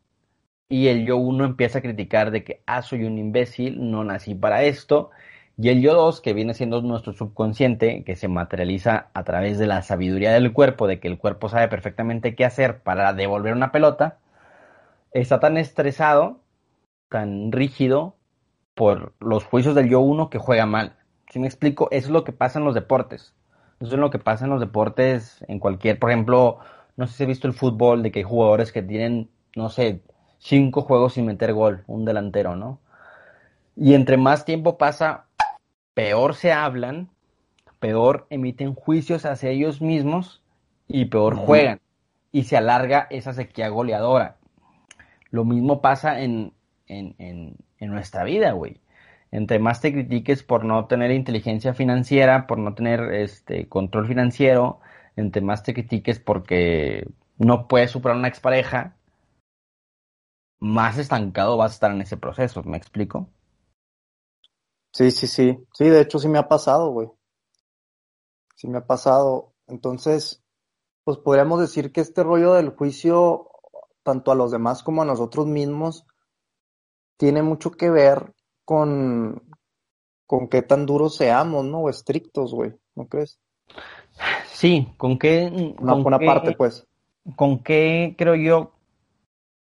y 0.69 0.87
el 0.87 1.05
yo 1.05 1.17
uno 1.17 1.45
empieza 1.45 1.79
a 1.79 1.81
criticar 1.81 2.31
de 2.31 2.43
que, 2.43 2.63
ah, 2.65 2.81
soy 2.81 3.03
un 3.05 3.17
imbécil, 3.17 3.91
no 3.91 4.03
nací 4.03 4.33
para 4.35 4.63
esto. 4.63 5.11
Y 5.57 5.69
el 5.69 5.81
yo 5.81 5.93
dos, 5.93 6.19
que 6.19 6.33
viene 6.33 6.55
siendo 6.55 6.81
nuestro 6.81 7.13
subconsciente, 7.13 8.03
que 8.03 8.15
se 8.15 8.27
materializa 8.27 9.09
a 9.13 9.23
través 9.23 9.59
de 9.59 9.67
la 9.67 9.83
sabiduría 9.83 10.31
del 10.33 10.51
cuerpo, 10.51 10.87
de 10.87 10.99
que 10.99 11.07
el 11.07 11.19
cuerpo 11.19 11.47
sabe 11.47 11.67
perfectamente 11.67 12.35
qué 12.35 12.43
hacer 12.45 12.81
para 12.81 13.13
devolver 13.13 13.53
una 13.53 13.71
pelota, 13.71 14.17
está 15.11 15.39
tan 15.39 15.57
estresado, 15.57 16.39
tan 17.09 17.51
rígido 17.51 18.15
por 18.73 19.13
los 19.19 19.43
juicios 19.43 19.75
del 19.75 19.89
yo 19.89 19.99
uno 19.99 20.29
que 20.31 20.39
juega 20.39 20.65
mal. 20.65 20.95
Si 21.29 21.39
me 21.39 21.47
explico, 21.47 21.87
eso 21.91 22.07
es 22.07 22.11
lo 22.11 22.23
que 22.23 22.31
pasa 22.31 22.59
en 22.59 22.65
los 22.65 22.73
deportes. 22.73 23.35
Eso 23.79 23.93
es 23.93 23.99
lo 23.99 24.09
que 24.09 24.19
pasa 24.19 24.45
en 24.45 24.51
los 24.51 24.59
deportes, 24.59 25.43
en 25.47 25.59
cualquier, 25.59 25.99
por 25.99 26.11
ejemplo, 26.11 26.59
no 26.95 27.07
sé 27.07 27.13
si 27.13 27.23
he 27.23 27.27
visto 27.27 27.47
el 27.47 27.53
fútbol, 27.53 28.03
de 28.03 28.11
que 28.11 28.19
hay 28.19 28.23
jugadores 28.23 28.71
que 28.71 28.81
tienen, 28.81 29.29
no 29.55 29.69
sé, 29.69 30.01
cinco 30.39 30.81
juegos 30.81 31.13
sin 31.13 31.25
meter 31.25 31.53
gol, 31.53 31.83
un 31.87 32.05
delantero, 32.05 32.55
¿no? 32.55 32.79
Y 33.75 33.95
entre 33.95 34.17
más 34.17 34.45
tiempo 34.45 34.77
pasa, 34.77 35.25
peor 35.93 36.35
se 36.35 36.51
hablan, 36.51 37.09
peor 37.79 38.27
emiten 38.29 38.75
juicios 38.75 39.25
hacia 39.25 39.49
ellos 39.49 39.81
mismos 39.81 40.43
y 40.87 41.05
peor 41.05 41.35
juegan. 41.35 41.81
Y 42.31 42.43
se 42.43 42.57
alarga 42.57 43.07
esa 43.09 43.33
sequía 43.33 43.69
goleadora. 43.69 44.37
Lo 45.29 45.45
mismo 45.45 45.81
pasa 45.81 46.21
en, 46.21 46.53
en, 46.87 47.15
en, 47.17 47.57
en 47.79 47.91
nuestra 47.91 48.23
vida, 48.23 48.51
güey 48.51 48.82
entre 49.33 49.57
más 49.57 49.81
te 49.81 49.91
critiques 49.91 50.43
por 50.43 50.63
no 50.63 50.85
tener 50.85 51.09
inteligencia 51.09 51.73
financiera, 51.73 52.45
por 52.45 52.59
no 52.59 52.75
tener 52.75 53.11
este 53.15 53.67
control 53.67 54.07
financiero, 54.07 54.79
entre 55.15 55.41
más 55.41 55.63
te 55.63 55.73
critiques 55.73 56.19
porque 56.19 57.07
no 57.39 57.67
puedes 57.67 57.89
superar 57.89 58.15
una 58.15 58.27
expareja, 58.27 58.95
más 60.59 60.99
estancado 60.99 61.57
vas 61.57 61.71
a 61.71 61.73
estar 61.73 61.91
en 61.91 62.01
ese 62.01 62.15
proceso, 62.15 62.61
¿me 62.61 62.77
explico? 62.77 63.27
Sí, 64.91 65.09
sí, 65.09 65.25
sí. 65.25 65.57
Sí, 65.73 65.89
de 65.89 66.01
hecho 66.01 66.19
sí 66.19 66.27
me 66.27 66.37
ha 66.37 66.47
pasado, 66.47 66.91
güey. 66.91 67.09
Sí 68.55 68.67
me 68.67 68.77
ha 68.77 68.85
pasado. 68.85 69.55
Entonces, 69.65 70.43
pues 71.03 71.17
podríamos 71.17 71.59
decir 71.59 71.91
que 71.91 72.01
este 72.01 72.21
rollo 72.21 72.53
del 72.53 72.69
juicio, 72.69 73.49
tanto 74.03 74.31
a 74.31 74.35
los 74.35 74.51
demás 74.51 74.83
como 74.83 75.01
a 75.01 75.05
nosotros 75.05 75.47
mismos, 75.47 76.05
tiene 77.17 77.41
mucho 77.41 77.71
que 77.71 77.89
ver 77.89 78.35
con, 78.65 79.41
con 80.25 80.48
qué 80.48 80.62
tan 80.62 80.86
duros 80.86 81.15
seamos, 81.15 81.65
¿no? 81.65 81.82
O 81.82 81.89
estrictos, 81.89 82.53
güey, 82.53 82.74
¿no 82.96 83.08
crees? 83.08 83.39
Sí, 84.48 84.88
con 84.98 85.17
qué... 85.17 85.51
Una 85.79 85.93
con 86.03 86.20
qué- 86.20 86.25
parte, 86.25 86.51
pues. 86.53 86.88
con 87.36 87.63
qué 87.63 88.15
creo 88.17 88.36
yo 88.36 88.74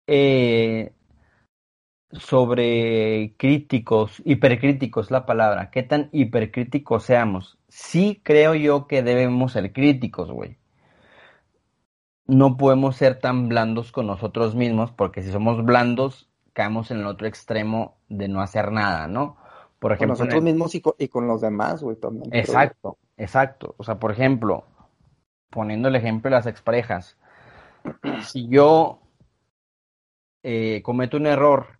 eh, 0.06 0.92
sobre 2.12 3.34
críticos, 3.38 4.20
hipercríticos 4.24 5.10
la 5.10 5.24
palabra, 5.24 5.70
qué 5.70 5.82
tan 5.82 6.08
hipercríticos 6.12 7.04
seamos. 7.04 7.58
Sí 7.68 8.20
creo 8.22 8.54
yo 8.54 8.86
que 8.86 9.02
debemos 9.02 9.52
ser 9.52 9.72
críticos, 9.72 10.30
güey. 10.30 10.58
No 12.26 12.56
podemos 12.56 12.96
ser 12.96 13.18
tan 13.20 13.48
blandos 13.48 13.92
con 13.92 14.06
nosotros 14.06 14.54
mismos, 14.54 14.92
porque 14.92 15.22
si 15.22 15.30
somos 15.32 15.64
blandos, 15.64 16.28
caemos 16.52 16.90
en 16.90 16.98
el 17.00 17.06
otro 17.06 17.26
extremo 17.26 17.96
de 18.16 18.28
no 18.28 18.40
hacer 18.40 18.72
nada, 18.72 19.06
¿no? 19.08 19.36
Por 19.78 19.92
Con 19.96 20.10
ejemplo, 20.10 20.24
en 20.24 20.30
nosotros 20.30 20.42
mismos 20.42 20.74
y 20.74 20.80
con, 20.80 20.94
y 20.98 21.08
con 21.08 21.26
los 21.26 21.40
demás, 21.40 21.82
güey, 21.82 21.96
también. 21.96 22.30
Exacto, 22.32 22.98
exacto. 23.16 23.74
O 23.78 23.84
sea, 23.84 23.98
por 23.98 24.12
ejemplo, 24.12 24.64
poniendo 25.50 25.88
el 25.88 25.96
ejemplo 25.96 26.30
de 26.30 26.36
las 26.36 26.46
exparejas, 26.46 27.16
si 28.18 28.48
yo 28.48 29.00
eh, 30.42 30.82
cometo 30.84 31.16
un 31.16 31.26
error 31.26 31.78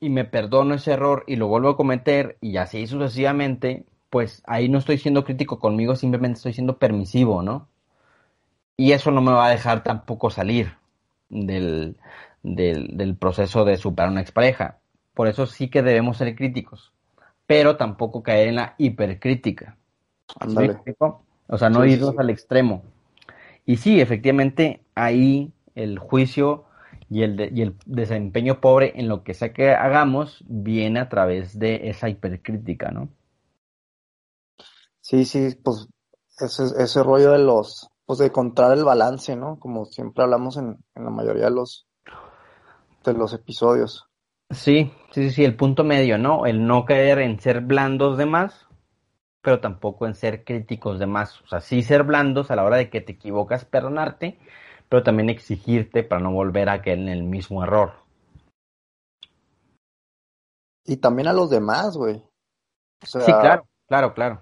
y 0.00 0.10
me 0.10 0.24
perdono 0.24 0.74
ese 0.74 0.92
error 0.92 1.24
y 1.26 1.36
lo 1.36 1.48
vuelvo 1.48 1.70
a 1.70 1.76
cometer 1.76 2.38
y 2.40 2.56
así 2.58 2.86
sucesivamente, 2.86 3.86
pues 4.10 4.42
ahí 4.46 4.68
no 4.68 4.78
estoy 4.78 4.98
siendo 4.98 5.24
crítico 5.24 5.58
conmigo, 5.58 5.96
simplemente 5.96 6.38
estoy 6.38 6.52
siendo 6.54 6.78
permisivo, 6.78 7.42
¿no? 7.42 7.68
Y 8.76 8.92
eso 8.92 9.10
no 9.10 9.20
me 9.20 9.32
va 9.32 9.46
a 9.46 9.50
dejar 9.50 9.82
tampoco 9.82 10.30
salir 10.30 10.76
del, 11.28 11.96
del, 12.42 12.96
del 12.96 13.16
proceso 13.16 13.64
de 13.64 13.76
superar 13.76 14.10
una 14.10 14.20
expareja. 14.22 14.78
Por 15.18 15.28
eso 15.28 15.46
sí 15.46 15.70
que 15.70 15.82
debemos 15.82 16.18
ser 16.18 16.36
críticos, 16.36 16.92
pero 17.46 17.76
tampoco 17.76 18.22
caer 18.22 18.48
en 18.48 18.56
la 18.56 18.74
hipercrítica. 18.78 19.76
O 21.48 21.58
sea, 21.58 21.70
no 21.70 21.84
sí, 21.84 21.86
irnos 21.86 22.14
sí. 22.14 22.18
al 22.18 22.30
extremo. 22.30 22.82
Y 23.66 23.78
sí, 23.78 24.00
efectivamente, 24.00 24.82
ahí 24.94 25.52
el 25.76 25.98
juicio 25.98 26.64
y 27.10 27.22
el, 27.22 27.36
de- 27.36 27.52
y 27.54 27.62
el 27.62 27.76
desempeño 27.86 28.60
pobre 28.60 28.94
en 28.96 29.08
lo 29.08 29.24
que 29.24 29.34
sea 29.34 29.52
que 29.52 29.72
hagamos 29.72 30.44
viene 30.48 31.00
a 31.00 31.08
través 31.10 31.58
de 31.58 31.88
esa 31.90 32.08
hipercrítica, 32.10 32.90
¿no? 32.92 33.08
Sí, 35.00 35.24
sí, 35.24 35.54
pues 35.64 35.88
ese, 36.38 36.64
ese 36.82 37.02
rollo 37.02 37.32
de 37.32 37.38
los, 37.38 37.88
pues 38.06 38.18
de 38.20 38.26
encontrar 38.26 38.72
el 38.78 38.84
balance, 38.84 39.34
¿no? 39.36 39.58
Como 39.58 39.84
siempre 39.86 40.22
hablamos 40.24 40.56
en, 40.56 40.78
en 40.94 41.04
la 41.04 41.10
mayoría 41.10 41.44
de 41.46 41.50
los, 41.52 41.86
de 43.04 43.12
los 43.12 43.32
episodios. 43.32 44.07
Sí, 44.50 44.92
sí, 45.12 45.30
sí, 45.30 45.42
el 45.44 45.56
punto 45.56 45.84
medio, 45.84 46.18
¿no? 46.18 46.44
El 46.44 46.66
no 46.66 46.84
caer 46.84 47.18
en 47.20 47.40
ser 47.40 47.62
blandos 47.62 48.18
de 48.18 48.26
más, 48.26 48.66
pero 49.42 49.60
tampoco 49.60 50.06
en 50.06 50.14
ser 50.14 50.44
críticos 50.44 50.98
de 50.98 51.06
más. 51.06 51.40
O 51.42 51.48
sea, 51.48 51.60
sí 51.60 51.82
ser 51.82 52.04
blandos 52.04 52.50
a 52.50 52.56
la 52.56 52.64
hora 52.64 52.76
de 52.78 52.90
que 52.90 53.00
te 53.02 53.12
equivocas, 53.12 53.64
perdonarte, 53.66 54.38
pero 54.88 55.02
también 55.04 55.30
exigirte 55.30 56.04
para 56.04 56.22
no 56.22 56.32
volver 56.32 56.68
a 56.70 56.82
caer 56.82 56.98
en 57.00 57.08
el 57.08 57.24
mismo 57.24 57.64
error. 57.64 57.92
Y 60.84 60.96
también 60.96 61.28
a 61.28 61.32
los 61.32 61.50
demás, 61.50 61.96
güey. 61.96 62.16
O 63.02 63.06
sea, 63.06 63.22
Sí, 63.24 63.36
claro, 63.38 63.68
claro, 63.86 64.14
claro. 64.14 64.40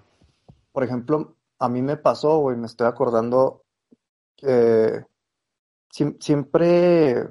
por 0.72 0.84
ejemplo, 0.84 1.36
a 1.58 1.68
mí 1.68 1.82
me 1.82 1.96
pasó, 1.96 2.38
güey, 2.38 2.56
me 2.56 2.66
estoy 2.66 2.86
acordando 2.86 3.62
que 4.36 5.04
siem- 5.90 6.18
siempre, 6.20 7.28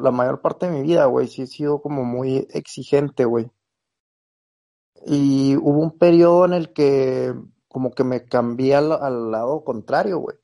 la 0.00 0.10
mayor 0.10 0.40
parte 0.40 0.66
de 0.66 0.72
mi 0.72 0.82
vida, 0.82 1.06
güey, 1.06 1.28
sí 1.28 1.42
he 1.42 1.46
sido 1.46 1.80
como 1.82 2.04
muy 2.04 2.46
exigente, 2.50 3.24
güey. 3.24 3.50
Y 5.06 5.56
hubo 5.56 5.80
un 5.80 5.98
periodo 5.98 6.44
en 6.44 6.54
el 6.54 6.72
que 6.72 7.34
como 7.68 7.90
que 7.90 8.04
me 8.04 8.24
cambié 8.24 8.76
al, 8.76 8.92
al 8.92 9.30
lado 9.30 9.64
contrario, 9.64 10.18
güey. 10.18 10.36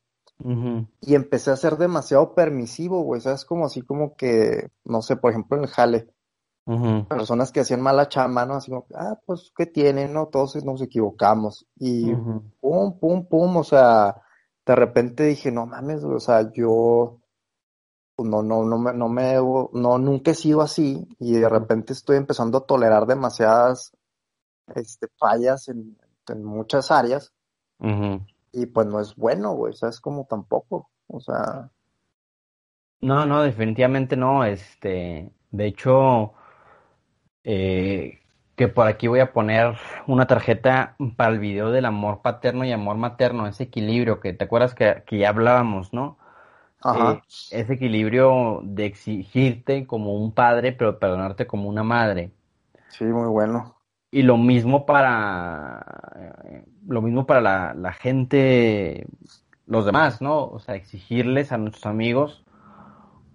Y 1.03 1.15
empecé 1.15 1.51
a 1.51 1.57
ser 1.57 1.77
demasiado 1.77 2.35
permisivo, 2.35 3.03
güey. 3.03 3.21
¿Sabes? 3.21 3.45
Como 3.45 3.67
así 3.67 3.83
como 3.83 4.17
que, 4.17 4.71
no 4.85 5.03
sé, 5.03 5.17
por 5.17 5.31
ejemplo, 5.31 5.57
en 5.57 5.65
el 5.65 5.69
jale. 5.69 6.09
Personas 7.09 7.51
que 7.51 7.61
hacían 7.61 7.81
mala 7.81 8.09
chamba, 8.09 8.47
¿no? 8.47 8.55
Así 8.55 8.71
como, 8.71 8.87
ah, 8.95 9.19
pues, 9.27 9.53
¿qué 9.57 9.67
tienen? 9.67 10.13
No, 10.13 10.29
todos 10.29 10.65
nos 10.65 10.81
equivocamos. 10.83 11.67
Y 11.77 12.15
pum, 12.61 12.99
pum, 12.99 13.27
pum, 13.27 13.57
o 13.57 13.65
sea, 13.65 14.23
de 14.65 14.75
repente 14.77 15.25
dije, 15.25 15.51
no 15.51 15.67
mames, 15.67 16.05
o 16.05 16.21
sea, 16.21 16.53
yo 16.53 17.20
no, 18.25 18.43
no, 18.43 18.65
no 18.65 18.79
me, 18.79 18.93
no 18.93 19.09
me, 19.09 19.35
no, 19.35 19.99
nunca 19.99 20.33
he 20.33 20.35
sido 20.35 20.61
así 20.61 21.07
y 21.19 21.35
de 21.35 21.49
repente 21.49 21.93
estoy 21.93 22.17
empezando 22.17 22.59
a 22.59 22.67
tolerar 22.67 23.07
demasiadas 23.07 23.93
este, 24.75 25.09
fallas 25.19 25.69
en, 25.69 25.97
en 26.29 26.45
muchas 26.45 26.91
áreas 26.91 27.33
y 28.53 28.67
pues 28.67 28.87
no 28.87 29.01
es 29.01 29.17
bueno, 29.17 29.55
güey, 29.55 29.73
¿sabes? 29.75 30.01
Como 30.01 30.27
tampoco, 30.27 30.91
o 31.07 31.21
sea... 31.21 31.71
No, 33.01 33.25
no, 33.25 33.43
definitivamente 33.43 34.17
no, 34.17 34.45
este, 34.45 35.33
de 35.51 35.67
hecho, 35.67 36.35
eh, 37.45 38.21
que 38.57 38.69
por 38.69 38.87
aquí 38.87 39.09
voy 39.09 39.21
a 39.21 39.33
poner 39.33 39.79
una 40.07 40.27
tarjeta 40.27 40.97
para 41.17 41.33
el 41.33 41.39
video 41.39 41.71
del 41.71 41.87
amor 41.87 42.21
paterno 42.21 42.67
y 42.67 42.73
amor 42.73 42.99
materno, 42.99 43.47
ese 43.47 43.65
equilibrio 43.65 44.21
que 44.21 44.35
te 44.35 44.45
acuerdas 44.45 44.75
que, 44.75 45.03
que 45.07 45.19
ya 45.19 45.31
hablábamos, 45.31 45.95
¿no? 45.95 46.19
Ajá. 46.83 47.13
Eh, 47.13 47.61
ese 47.61 47.75
equilibrio 47.75 48.61
de 48.63 48.87
exigirte 48.87 49.87
como 49.87 50.15
un 50.15 50.33
padre, 50.33 50.73
pero 50.73 50.99
perdonarte 50.99 51.47
como 51.47 51.69
una 51.69 51.83
madre. 51.83 52.31
Sí, 52.89 53.05
muy 53.05 53.29
bueno. 53.29 53.77
Y 54.11 54.23
lo 54.23 54.37
mismo 54.37 54.87
para 54.87 55.85
lo 56.87 57.03
mismo 57.03 57.27
para 57.27 57.41
la, 57.41 57.75
la, 57.75 57.93
gente, 57.93 59.07
los 59.67 59.87
demás, 59.87 60.21
¿no? 60.21 60.45
O 60.45 60.59
sea, 60.59 60.75
exigirles 60.75 61.53
a 61.53 61.59
nuestros 61.59 61.87
amigos 61.87 62.45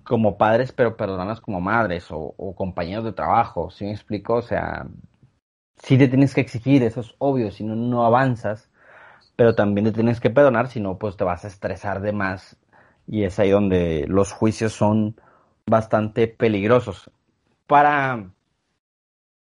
como 0.04 0.38
padres, 0.38 0.72
pero 0.72 0.98
perdonarlas 0.98 1.42
como 1.42 1.62
madres 1.62 2.08
o, 2.12 2.36
compañeros 2.56 3.06
de 3.06 3.14
trabajo, 3.14 3.72
¿sí 3.72 3.86
me 3.86 3.92
explico? 3.92 4.36
O 4.36 4.42
sea, 4.42 4.88
sí 5.78 5.98
te 5.98 6.08
tienes 6.08 6.34
que 6.34 6.42
exigir, 6.42 6.84
eso 6.84 7.02
es 7.02 7.16
obvio, 7.18 7.52
si 7.52 7.64
no, 7.64 7.76
no 7.76 8.06
avanzas, 8.06 8.70
pero 9.36 9.56
también 9.56 9.86
te 9.86 9.92
tienes 9.92 10.20
que 10.20 10.30
perdonar, 10.30 10.68
si 10.68 10.80
no, 10.80 10.98
pues 10.98 11.18
te 11.18 11.24
vas 11.24 11.44
a 11.44 11.48
estresar 11.48 12.02
de 12.02 12.14
más 12.14 12.58
y 13.08 13.24
es 13.24 13.40
ahí 13.40 13.50
donde 13.50 14.06
los 14.08 14.32
juicios 14.32 14.74
son 14.74 15.20
bastante 15.66 16.28
peligrosos. 16.28 17.10
Para 17.68 18.32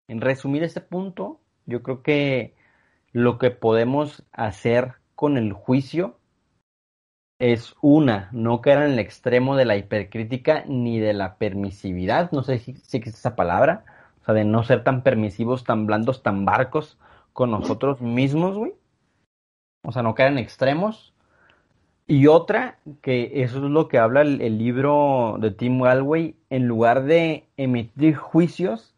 en 0.09 0.21
resumir 0.21 0.62
este 0.62 0.81
punto, 0.81 1.41
yo 1.67 1.83
creo 1.83 2.03
que 2.03 2.55
lo 3.12 3.38
que 3.38 3.50
podemos 3.50 4.25
hacer 4.33 4.95
con 5.15 5.37
el 5.37 5.53
juicio 5.53 6.19
es 7.38 7.75
una, 7.83 8.31
no 8.33 8.61
caer 8.61 8.83
en 8.83 8.93
el 8.93 8.99
extremo 8.99 9.57
de 9.57 9.65
la 9.65 9.76
hipercrítica 9.76 10.65
ni 10.67 11.00
de 11.00 11.12
la 11.12 11.37
permisividad, 11.37 12.31
no 12.33 12.43
sé 12.43 12.59
si, 12.59 12.75
si 12.75 12.97
existe 12.97 13.19
esa 13.19 13.37
palabra, 13.37 13.85
o 14.23 14.25
sea, 14.25 14.35
de 14.35 14.45
no 14.45 14.62
ser 14.62 14.85
tan 14.85 15.03
permisivos, 15.03 15.65
tan 15.65 15.87
blandos, 15.87 16.23
tan 16.23 16.45
barcos 16.45 16.99
con 17.33 17.50
nosotros 17.50 18.00
mismos, 18.00 18.57
güey. 18.57 18.73
O 19.85 19.93
sea, 19.93 20.03
no 20.03 20.15
caer 20.15 20.33
en 20.33 20.38
extremos. 20.38 21.15
Y 22.07 22.29
otra, 22.29 22.79
que 23.03 23.43
eso 23.43 23.59
es 23.59 23.65
lo 23.65 23.89
que 23.89 23.99
habla 23.99 24.23
el, 24.23 24.59
libro 24.59 25.37
de 25.41 25.51
Tim 25.51 25.81
Galway, 25.81 26.37
en 26.51 26.69
lugar 26.69 27.05
de 27.05 27.49
emitir 27.57 28.15
juicios, 28.15 28.95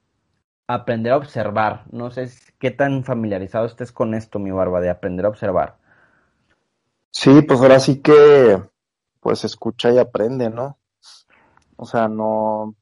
aprender 0.66 1.12
a 1.12 1.16
observar. 1.16 1.84
No 1.90 2.10
sé 2.10 2.30
qué 2.58 2.70
tan 2.70 3.04
familiarizado 3.04 3.64
estés 3.64 3.92
con 3.92 4.12
esto, 4.12 4.38
mi 4.38 4.50
barba, 4.50 4.80
de 4.80 4.90
aprender 4.90 5.24
a 5.24 5.30
observar. 5.30 5.78
Sí, 7.10 7.40
pues 7.42 7.60
ahora 7.60 7.80
sí 7.80 8.02
que, 8.02 8.62
pues 9.20 9.42
escucha 9.44 9.90
y 9.90 9.98
aprende, 9.98 10.50
¿no? 10.50 10.76
O 11.76 11.86
sea, 11.86 12.08
no, 12.08 12.74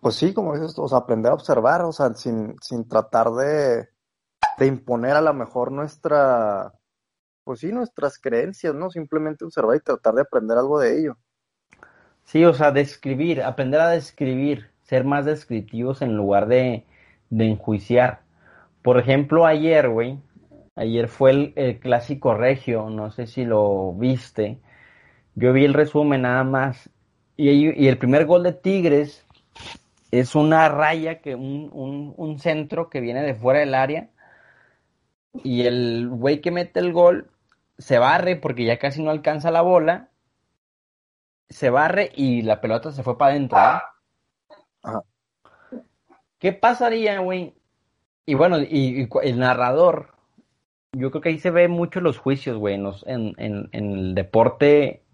pues 0.00 0.14
sí, 0.14 0.34
como 0.34 0.54
dices, 0.54 0.78
o 0.78 0.88
sea, 0.88 0.98
aprender 0.98 1.32
a 1.32 1.34
observar, 1.34 1.82
o 1.82 1.92
sea, 1.92 2.12
sin, 2.14 2.56
sin 2.60 2.86
tratar 2.86 3.30
de, 3.30 3.88
de 4.58 4.66
imponer 4.66 5.16
a 5.16 5.20
lo 5.20 5.32
mejor 5.32 5.72
nuestra, 5.72 6.74
pues 7.46 7.60
sí, 7.60 7.68
nuestras 7.68 8.18
creencias, 8.18 8.74
¿no? 8.74 8.90
Simplemente 8.90 9.44
observar 9.44 9.76
y 9.76 9.80
tratar 9.80 10.14
de 10.14 10.22
aprender 10.22 10.58
algo 10.58 10.80
de 10.80 10.98
ello. 10.98 11.16
Sí, 12.24 12.44
o 12.44 12.52
sea, 12.52 12.72
describir, 12.72 13.40
aprender 13.40 13.80
a 13.80 13.90
describir, 13.90 14.68
ser 14.82 15.04
más 15.04 15.26
descriptivos 15.26 16.02
en 16.02 16.16
lugar 16.16 16.48
de, 16.48 16.84
enjuiciar. 17.30 18.22
Por 18.82 18.98
ejemplo, 18.98 19.46
ayer, 19.46 19.88
güey, 19.88 20.18
ayer 20.74 21.06
fue 21.06 21.52
el, 21.54 21.78
clásico 21.78 22.34
regio, 22.34 22.90
no 22.90 23.12
sé 23.12 23.28
si 23.28 23.44
lo 23.44 23.92
viste. 23.92 24.58
Yo 25.36 25.52
vi 25.52 25.66
el 25.66 25.74
resumen 25.74 26.22
nada 26.22 26.42
más. 26.42 26.90
Y, 27.36 27.86
el 27.86 27.98
primer 27.98 28.26
gol 28.26 28.42
de 28.42 28.54
Tigres 28.54 29.24
es 30.10 30.34
una 30.34 30.68
raya, 30.68 31.20
que 31.20 31.36
un, 31.36 32.12
un 32.16 32.38
centro 32.40 32.90
que 32.90 33.00
viene 33.00 33.22
de 33.22 33.36
fuera 33.36 33.60
del 33.60 33.74
área. 33.76 34.10
Y 35.44 35.62
el 35.62 36.08
güey 36.08 36.40
que 36.40 36.50
mete 36.50 36.80
el 36.80 36.92
gol 36.92 37.30
se 37.78 37.98
barre 37.98 38.36
porque 38.36 38.64
ya 38.64 38.78
casi 38.78 39.02
no 39.02 39.10
alcanza 39.10 39.50
la 39.50 39.62
bola. 39.62 40.10
Se 41.48 41.70
barre 41.70 42.10
y 42.14 42.42
la 42.42 42.60
pelota 42.60 42.92
se 42.92 43.02
fue 43.02 43.18
para 43.18 43.32
adentro. 43.32 43.58
¿Qué 46.38 46.52
pasaría, 46.52 47.20
güey? 47.20 47.54
Y 48.26 48.34
bueno, 48.34 48.58
y, 48.60 49.08
el 49.22 49.38
narrador, 49.38 50.14
yo 50.92 51.10
creo 51.10 51.22
que 51.22 51.28
ahí 51.30 51.38
se 51.38 51.50
ve 51.50 51.68
mucho 51.68 52.00
los 52.00 52.18
juicios, 52.18 52.58
güey, 52.58 52.74
en, 52.74 53.34
en, 53.38 53.68
el 53.72 54.14
deporte, 54.14 55.04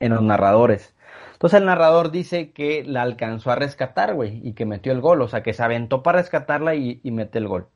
en 0.00 0.12
los 0.12 0.22
narradores. 0.22 0.96
Entonces 1.34 1.60
el 1.60 1.66
narrador 1.66 2.10
dice 2.10 2.52
que 2.52 2.84
la 2.84 3.02
alcanzó 3.02 3.52
a 3.52 3.56
rescatar, 3.56 4.14
güey, 4.14 4.40
y 4.46 4.54
que 4.54 4.66
metió 4.66 4.92
el 4.92 5.00
gol, 5.00 5.22
o 5.22 5.28
sea, 5.28 5.42
que 5.44 5.54
se 5.54 5.62
aventó 5.62 6.02
para 6.02 6.18
rescatarla 6.18 6.74
y, 6.74 7.00
y 7.04 7.12
mete 7.12 7.38
el 7.38 7.48
gol. 7.48 7.68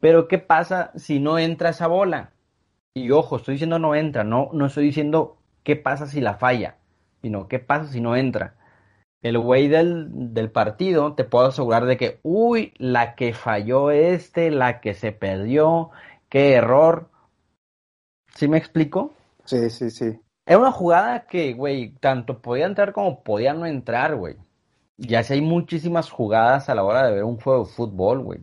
Pero 0.00 0.28
¿qué 0.28 0.38
pasa 0.38 0.92
si 0.96 1.20
no 1.20 1.38
entra 1.38 1.70
esa 1.70 1.86
bola? 1.86 2.33
Y 2.94 3.10
ojo, 3.10 3.36
estoy 3.36 3.54
diciendo 3.54 3.78
no 3.78 3.94
entra, 3.94 4.24
no, 4.24 4.50
no 4.52 4.66
estoy 4.66 4.84
diciendo 4.86 5.36
qué 5.64 5.76
pasa 5.76 6.06
si 6.06 6.20
la 6.20 6.34
falla, 6.34 6.76
sino 7.22 7.48
qué 7.48 7.58
pasa 7.58 7.92
si 7.92 8.00
no 8.00 8.16
entra 8.16 8.54
el 9.24 9.38
güey 9.38 9.68
del, 9.68 10.34
del, 10.34 10.50
partido, 10.50 11.14
te 11.14 11.24
puedo 11.24 11.46
asegurar 11.46 11.86
de 11.86 11.96
que, 11.96 12.20
uy, 12.22 12.74
la 12.76 13.14
que 13.14 13.32
falló 13.32 13.90
este, 13.90 14.50
la 14.50 14.82
que 14.82 14.92
se 14.92 15.12
perdió, 15.12 15.90
qué 16.28 16.52
error. 16.52 17.08
¿Sí 18.34 18.48
me 18.48 18.58
explico? 18.58 19.14
Sí, 19.46 19.70
sí, 19.70 19.90
sí. 19.90 20.20
Era 20.44 20.58
una 20.58 20.72
jugada 20.72 21.26
que, 21.26 21.54
güey, 21.54 21.94
tanto 22.00 22.42
podía 22.42 22.66
entrar 22.66 22.92
como 22.92 23.22
podía 23.22 23.54
no 23.54 23.64
entrar, 23.64 24.14
güey. 24.14 24.36
Ya 24.98 25.22
si 25.22 25.32
hay 25.32 25.40
muchísimas 25.40 26.10
jugadas 26.10 26.68
a 26.68 26.74
la 26.74 26.84
hora 26.84 27.06
de 27.06 27.14
ver 27.14 27.24
un 27.24 27.40
juego 27.40 27.64
de 27.64 27.70
fútbol, 27.70 28.20
güey. 28.20 28.40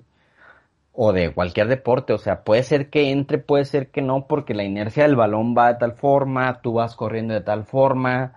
O 0.94 1.14
de 1.14 1.34
cualquier 1.34 1.68
deporte, 1.68 2.14
o 2.14 2.18
sea, 2.18 2.44
puede 2.44 2.64
ser 2.64 2.90
que 2.90 3.12
entre, 3.12 3.38
puede 3.38 3.66
ser 3.66 3.92
que 3.92 4.02
no, 4.02 4.28
porque 4.28 4.54
la 4.54 4.64
inercia 4.64 5.04
del 5.04 5.16
balón 5.16 5.56
va 5.58 5.74
de 5.74 5.80
tal 5.80 5.94
forma, 5.94 6.62
tú 6.62 6.74
vas 6.74 6.96
corriendo 6.96 7.34
de 7.34 7.42
tal 7.42 7.64
forma, 7.64 8.34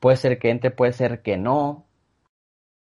Puede 0.00 0.16
ser 0.16 0.38
que 0.38 0.50
entre, 0.50 0.70
puede 0.70 0.92
ser 0.92 1.22
que 1.22 1.36
no. 1.36 1.84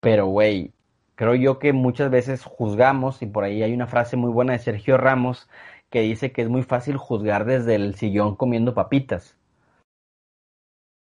Pero, 0.00 0.26
güey, 0.26 0.72
creo 1.16 1.34
yo 1.34 1.58
que 1.58 1.72
muchas 1.72 2.10
veces 2.10 2.44
juzgamos, 2.44 3.22
y 3.22 3.26
por 3.26 3.44
ahí 3.44 3.62
hay 3.62 3.74
una 3.74 3.86
frase 3.86 4.16
muy 4.16 4.30
buena 4.30 4.52
de 4.52 4.60
Sergio 4.60 4.96
Ramos 4.96 5.48
que 5.90 6.00
dice 6.00 6.32
que 6.32 6.42
es 6.42 6.48
muy 6.48 6.62
fácil 6.62 6.96
juzgar 6.96 7.44
desde 7.44 7.74
el 7.74 7.96
sillón 7.96 8.36
comiendo 8.36 8.74
papitas. 8.74 9.36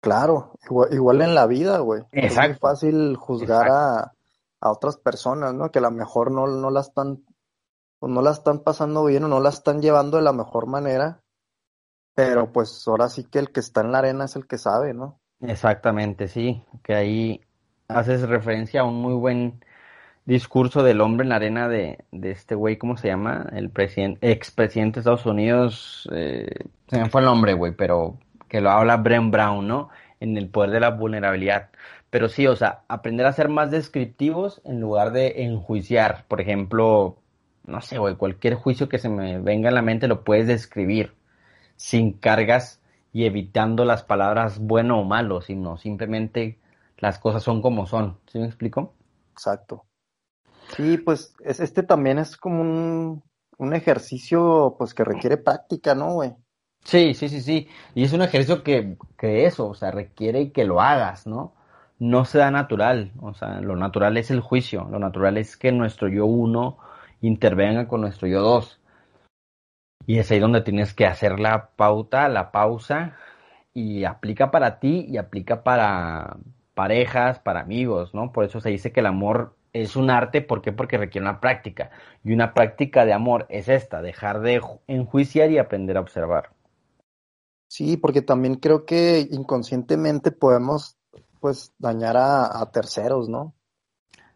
Claro, 0.02 0.52
igual, 0.91 1.21
en 1.21 1.34
la 1.34 1.47
vida, 1.47 1.80
güey. 1.80 2.04
Es 2.12 2.38
muy 2.38 2.54
fácil 2.54 3.15
juzgar 3.15 3.69
a, 3.71 4.13
a, 4.62 4.71
otras 4.71 4.97
personas, 4.97 5.56
¿no? 5.56 5.71
Que 5.71 5.80
a 5.80 5.82
lo 5.82 5.91
mejor 5.91 6.32
no, 6.32 6.45
no 6.45 6.69
la 6.69 6.82
están, 6.82 7.26
no 8.08 8.22
la 8.22 8.32
están 8.32 8.60
pasando 8.60 9.06
bien 9.06 9.24
o 9.24 9.28
no 9.28 9.39
la 9.39 9.50
están 9.50 9.82
llevando 9.82 10.17
de 10.17 10.24
la 10.24 10.34
mejor 10.34 10.67
manera. 10.67 11.20
Pero 12.15 12.52
pues 12.52 12.84
ahora 12.88 13.10
sí 13.10 13.26
que 13.26 13.39
el 13.39 13.52
que 13.52 13.60
está 13.60 13.82
en 13.82 13.91
la 13.91 14.00
arena 14.00 14.26
es 14.26 14.36
el 14.36 14.48
que 14.48 14.58
sabe, 14.58 14.93
¿no? 14.93 15.20
Exactamente, 15.41 16.28
sí, 16.28 16.63
que 16.84 16.96
ahí 16.96 17.41
haces 17.88 18.28
referencia 18.28 18.82
a 18.82 18.86
un 18.86 18.96
muy 18.96 19.13
buen 19.13 19.63
discurso 20.26 20.84
del 20.84 21.00
hombre 21.02 21.24
en 21.24 21.30
la 21.30 21.36
arena 21.36 21.70
de, 21.70 22.04
de 22.12 22.32
este 22.32 22.56
güey, 22.56 22.78
¿cómo 22.78 22.98
se 22.98 23.08
llama? 23.08 23.48
El 23.54 23.70
presidente, 23.70 24.32
expresidente 24.32 24.96
de 24.96 25.02
Estados 25.02 25.26
Unidos, 25.26 26.10
eh, 26.12 26.50
se 26.88 27.00
me 27.00 27.10
fue 27.10 27.22
el 27.22 27.26
nombre, 27.26 27.54
güey, 27.54 27.74
pero 27.74 28.17
que 28.50 28.62
lo 28.62 28.72
habla 28.72 28.98
Brent 28.98 29.32
Brown, 29.32 29.67
¿no? 29.67 29.89
En 30.20 30.36
el 30.38 30.50
poder 30.50 30.72
de 30.72 30.80
la 30.80 30.89
vulnerabilidad. 30.89 31.70
Pero 32.10 32.30
sí, 32.30 32.48
o 32.48 32.56
sea, 32.56 32.84
aprender 32.88 33.26
a 33.26 33.34
ser 33.34 33.50
más 33.50 33.72
descriptivos 33.72 34.62
en 34.65 34.80
lugar 34.80 35.12
de 35.12 35.43
enjuiciar. 35.43 36.26
Por 36.28 36.41
ejemplo, 36.41 37.17
no 37.67 37.82
sé, 37.82 37.97
güey, 37.97 38.15
cualquier 38.15 38.56
juicio 38.56 38.89
que 38.89 38.97
se 38.97 39.10
me 39.10 39.39
venga 39.39 39.69
a 39.69 39.73
la 39.73 39.82
mente 39.82 40.08
lo 40.08 40.23
puedes 40.23 40.47
describir 40.47 41.13
sin 41.75 42.13
cargas 42.13 42.82
y 43.13 43.25
evitando 43.25 43.86
las 43.86 44.03
palabras 44.03 44.60
bueno 44.60 44.99
o 44.99 45.03
malo, 45.03 45.41
sino 45.41 45.77
simplemente 45.77 46.60
las 46.97 47.19
cosas 47.19 47.43
son 47.43 47.62
como 47.62 47.86
son. 47.86 48.17
¿Sí 48.27 48.39
me 48.39 48.45
explico? 48.45 48.93
Exacto. 49.32 49.86
Sí, 50.75 50.97
pues 50.97 51.36
es, 51.43 51.60
este 51.60 51.84
también 51.84 52.17
es 52.17 52.36
como 52.38 52.62
un, 52.62 53.23
un 53.58 53.73
ejercicio 53.73 54.75
pues 54.77 54.93
que 54.93 55.03
requiere 55.03 55.38
práctica, 55.38 55.93
¿no, 55.95 56.13
güey? 56.13 56.34
Sí, 56.84 57.13
sí, 57.13 57.30
sí, 57.30 57.41
sí. 57.41 57.67
Y 57.95 58.03
es 58.03 58.13
un 58.13 58.21
ejercicio 58.21 58.63
que, 58.63 58.97
que 59.17 59.45
eso, 59.45 59.67
o 59.67 59.73
sea, 59.73 59.91
requiere 59.91 60.51
que 60.51 60.63
lo 60.65 60.82
hagas, 60.82 61.27
¿no? 61.27 61.53
no 61.99 62.25
se 62.25 62.38
da 62.38 62.51
natural. 62.51 63.12
O 63.21 63.34
sea, 63.34 63.60
lo 63.62 63.75
natural 63.75 64.17
es 64.17 64.32
el 64.32 64.41
juicio, 64.41 64.88
lo 64.89 64.99
natural 64.99 65.38
es 65.38 65.58
que 65.58 65.71
nuestro 65.71 66.08
yo 66.08 66.25
uno 66.25 66.77
intervenga 67.21 67.88
con 67.88 68.01
nuestro 68.01 68.27
yo 68.27 68.41
dos. 68.41 68.80
Y 70.06 70.19
es 70.19 70.32
ahí 70.32 70.39
donde 70.39 70.62
tienes 70.62 70.93
que 70.93 71.06
hacer 71.06 71.39
la 71.39 71.71
pauta, 71.75 72.30
la 72.30 72.51
pausa, 72.51 73.15
y 73.73 74.06
aplica 74.06 74.51
para 74.51 74.80
ti 74.80 75.06
y 75.08 75.17
aplica 75.17 75.63
para 75.63 76.38
parejas, 76.73 77.39
para 77.39 77.62
amigos, 77.62 78.13
¿no? 78.13 78.32
Por 78.32 78.45
eso 78.45 78.62
se 78.62 78.69
dice 78.69 78.91
que 78.91 79.01
el 79.01 79.06
amor 79.06 79.56
es 79.73 79.95
un 79.95 80.10
arte, 80.10 80.41
¿por 80.41 80.62
qué? 80.62 80.71
Porque 80.71 80.97
requiere 80.97 81.27
una 81.27 81.39
práctica. 81.39 81.91
Y 82.23 82.34
una 82.34 82.53
práctica 82.53 83.06
de 83.06 83.13
amor 83.13 83.45
es 83.49 83.67
esta, 83.67 84.01
dejar 84.01 84.41
de 84.41 84.62
enjuiciar 84.88 85.51
y 85.51 85.58
aprender 85.58 85.97
a 85.97 86.01
observar. 86.01 86.51
Sí, 87.67 87.97
porque 87.97 88.21
también 88.21 88.56
creo 88.56 88.86
que 88.86 89.27
inconscientemente 89.30 90.32
podemos 90.32 90.97
pues 91.39 91.73
dañar 91.77 92.15
a, 92.17 92.69
terceros, 92.71 93.30
¿no? 93.30 93.53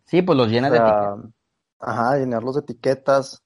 Sí, 0.03 0.21
pues 0.21 0.37
los 0.37 0.49
llena 0.49 0.69
de 0.69 0.77
etiquetas. 0.77 1.31
Ajá, 1.81 2.17
llenarlos 2.17 2.55
de 2.55 2.61
etiquetas. 2.61 3.43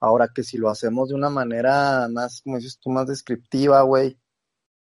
Ahora 0.00 0.28
que 0.34 0.42
si 0.42 0.58
lo 0.58 0.70
hacemos 0.70 1.08
de 1.08 1.14
una 1.14 1.30
manera 1.30 2.08
más, 2.10 2.42
como 2.42 2.56
dices 2.56 2.78
tú, 2.80 2.90
más 2.90 3.06
descriptiva, 3.06 3.82
güey, 3.82 4.18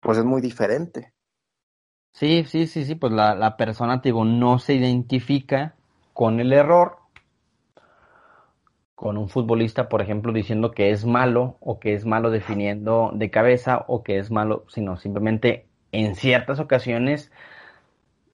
pues 0.00 0.18
es 0.18 0.24
muy 0.24 0.40
diferente. 0.40 1.14
Sí, 2.12 2.44
sí, 2.44 2.66
sí, 2.66 2.84
sí, 2.84 2.94
pues 2.96 3.12
la, 3.12 3.34
la 3.34 3.56
persona, 3.56 4.00
digo, 4.02 4.24
no 4.24 4.58
se 4.58 4.74
identifica 4.74 5.74
con 6.12 6.40
el 6.40 6.52
error, 6.52 6.96
con 8.94 9.16
un 9.16 9.28
futbolista, 9.28 9.88
por 9.88 10.02
ejemplo, 10.02 10.32
diciendo 10.32 10.72
que 10.72 10.90
es 10.90 11.06
malo 11.06 11.56
o 11.60 11.80
que 11.80 11.94
es 11.94 12.04
malo 12.04 12.30
definiendo 12.30 13.10
de 13.14 13.30
cabeza 13.30 13.84
o 13.88 14.02
que 14.02 14.18
es 14.18 14.30
malo, 14.30 14.64
sino 14.68 14.96
simplemente 14.98 15.66
en 15.92 16.14
ciertas 16.16 16.60
ocasiones, 16.60 17.30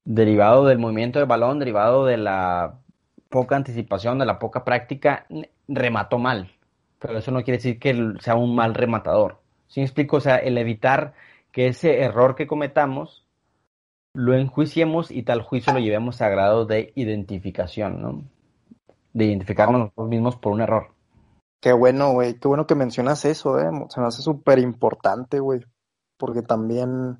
derivado 0.04 0.64
del 0.64 0.78
movimiento 0.78 1.18
del 1.18 1.28
balón, 1.28 1.58
derivado 1.58 2.04
de 2.04 2.16
la 2.16 2.80
poca 3.28 3.56
anticipación, 3.56 4.18
de 4.18 4.26
la 4.26 4.38
poca 4.38 4.64
práctica, 4.64 5.26
remató 5.68 6.18
mal. 6.18 6.52
Pero 6.98 7.18
eso 7.18 7.30
no 7.30 7.42
quiere 7.42 7.58
decir 7.58 7.78
que 7.78 8.14
sea 8.20 8.34
un 8.34 8.54
mal 8.54 8.74
rematador. 8.74 9.40
¿Sí 9.68 9.80
me 9.80 9.86
explico? 9.86 10.16
O 10.16 10.20
sea, 10.20 10.36
el 10.36 10.58
evitar 10.58 11.14
que 11.52 11.68
ese 11.68 12.00
error 12.00 12.34
que 12.34 12.46
cometamos 12.46 13.26
lo 14.14 14.34
enjuiciemos 14.34 15.10
y 15.10 15.22
tal 15.24 15.42
juicio 15.42 15.74
lo 15.74 15.78
llevemos 15.78 16.22
a 16.22 16.28
grado 16.30 16.64
de 16.64 16.92
identificación, 16.94 18.00
¿no? 18.00 18.24
De 19.12 19.26
identificarnos 19.26 19.80
nosotros 19.80 20.08
mismos 20.08 20.36
por 20.36 20.52
un 20.52 20.62
error. 20.62 20.94
Qué 21.60 21.72
bueno, 21.72 22.12
güey. 22.12 22.38
Qué 22.38 22.48
bueno 22.48 22.66
que 22.66 22.74
mencionas 22.74 23.24
eso, 23.24 23.58
¿eh? 23.58 23.70
Se 23.88 24.00
me 24.00 24.06
hace 24.06 24.22
súper 24.22 24.58
importante, 24.58 25.40
güey. 25.40 25.60
Porque 26.16 26.40
también 26.42 27.18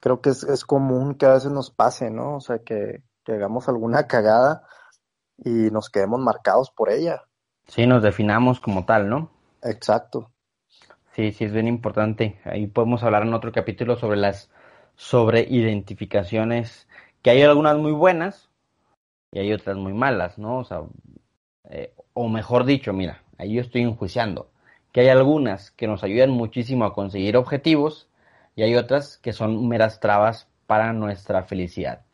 creo 0.00 0.20
que 0.22 0.30
es, 0.30 0.64
común 0.64 1.14
que 1.16 1.26
a 1.26 1.34
veces 1.34 1.50
nos 1.50 1.70
pase, 1.70 2.10
¿no? 2.10 2.36
O 2.36 2.40
sea, 2.40 2.60
que, 2.60 3.02
que 3.24 3.32
hagamos 3.32 3.68
alguna 3.68 4.06
cagada 4.06 4.62
y 5.38 5.70
nos 5.70 5.90
quedemos 5.90 6.20
marcados 6.20 6.70
por 6.70 6.90
ella. 6.90 7.22
Sí, 7.66 7.86
nos 7.86 8.02
definamos 8.02 8.60
como 8.60 8.84
tal, 8.84 9.08
¿no? 9.08 9.30
Exacto. 9.62 10.30
Sí, 11.12 11.32
sí, 11.32 11.44
es 11.44 11.52
bien 11.52 11.66
importante. 11.66 12.38
Ahí 12.44 12.66
podemos 12.66 13.02
hablar 13.02 13.22
en 13.22 13.34
otro 13.34 13.52
capítulo 13.52 13.96
sobre 13.96 14.18
las 14.18 14.50
sobre 14.96 15.42
identificaciones, 15.42 16.88
que 17.22 17.30
hay 17.30 17.42
algunas 17.42 17.76
muy 17.76 17.92
buenas 17.92 18.50
y 19.30 19.40
hay 19.40 19.52
otras 19.52 19.76
muy 19.76 19.92
malas, 19.92 20.38
¿no? 20.38 20.58
O 20.58 20.64
sea, 20.64 20.82
eh, 21.68 21.92
o 22.14 22.28
mejor 22.28 22.64
dicho, 22.64 22.92
mira, 22.92 23.22
ahí 23.36 23.54
yo 23.54 23.60
estoy 23.60 23.82
enjuiciando, 23.82 24.50
que 24.92 25.00
hay 25.00 25.08
algunas 25.08 25.70
que 25.70 25.86
nos 25.86 26.02
ayudan 26.02 26.30
muchísimo 26.30 26.86
a 26.86 26.94
conseguir 26.94 27.36
objetivos 27.36 28.08
y 28.54 28.62
hay 28.62 28.74
otras 28.74 29.18
que 29.18 29.34
son 29.34 29.68
meras 29.68 30.00
trabas 30.00 30.48
para 30.66 30.92
nuestra 30.94 31.42
felicidad. 31.44 32.05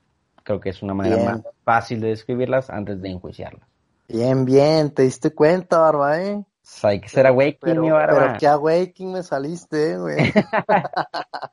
Creo 0.45 0.61
que 0.61 0.71
es 0.71 0.83
una 0.83 0.95
manera 0.95 1.25
más 1.25 1.43
fácil 1.65 2.01
de 2.01 2.09
describirlas 2.09 2.71
antes 2.71 3.01
de 3.01 3.11
enjuiciarlas. 3.11 3.69
Bien, 4.09 4.45
bien, 4.45 4.93
te 4.93 5.03
diste 5.03 5.35
cuenta, 5.35 5.79
Barba, 5.79 6.21
¿eh? 6.21 6.45
hay 6.83 7.01
que 7.01 7.09
ser 7.09 7.27
awakening, 7.27 7.81
mi 7.81 7.91
barba. 7.91 8.19
Pero 8.19 8.35
qué 8.39 8.47
awakening 8.47 9.13
me 9.13 9.23
saliste, 9.23 9.99
güey. 9.99 10.17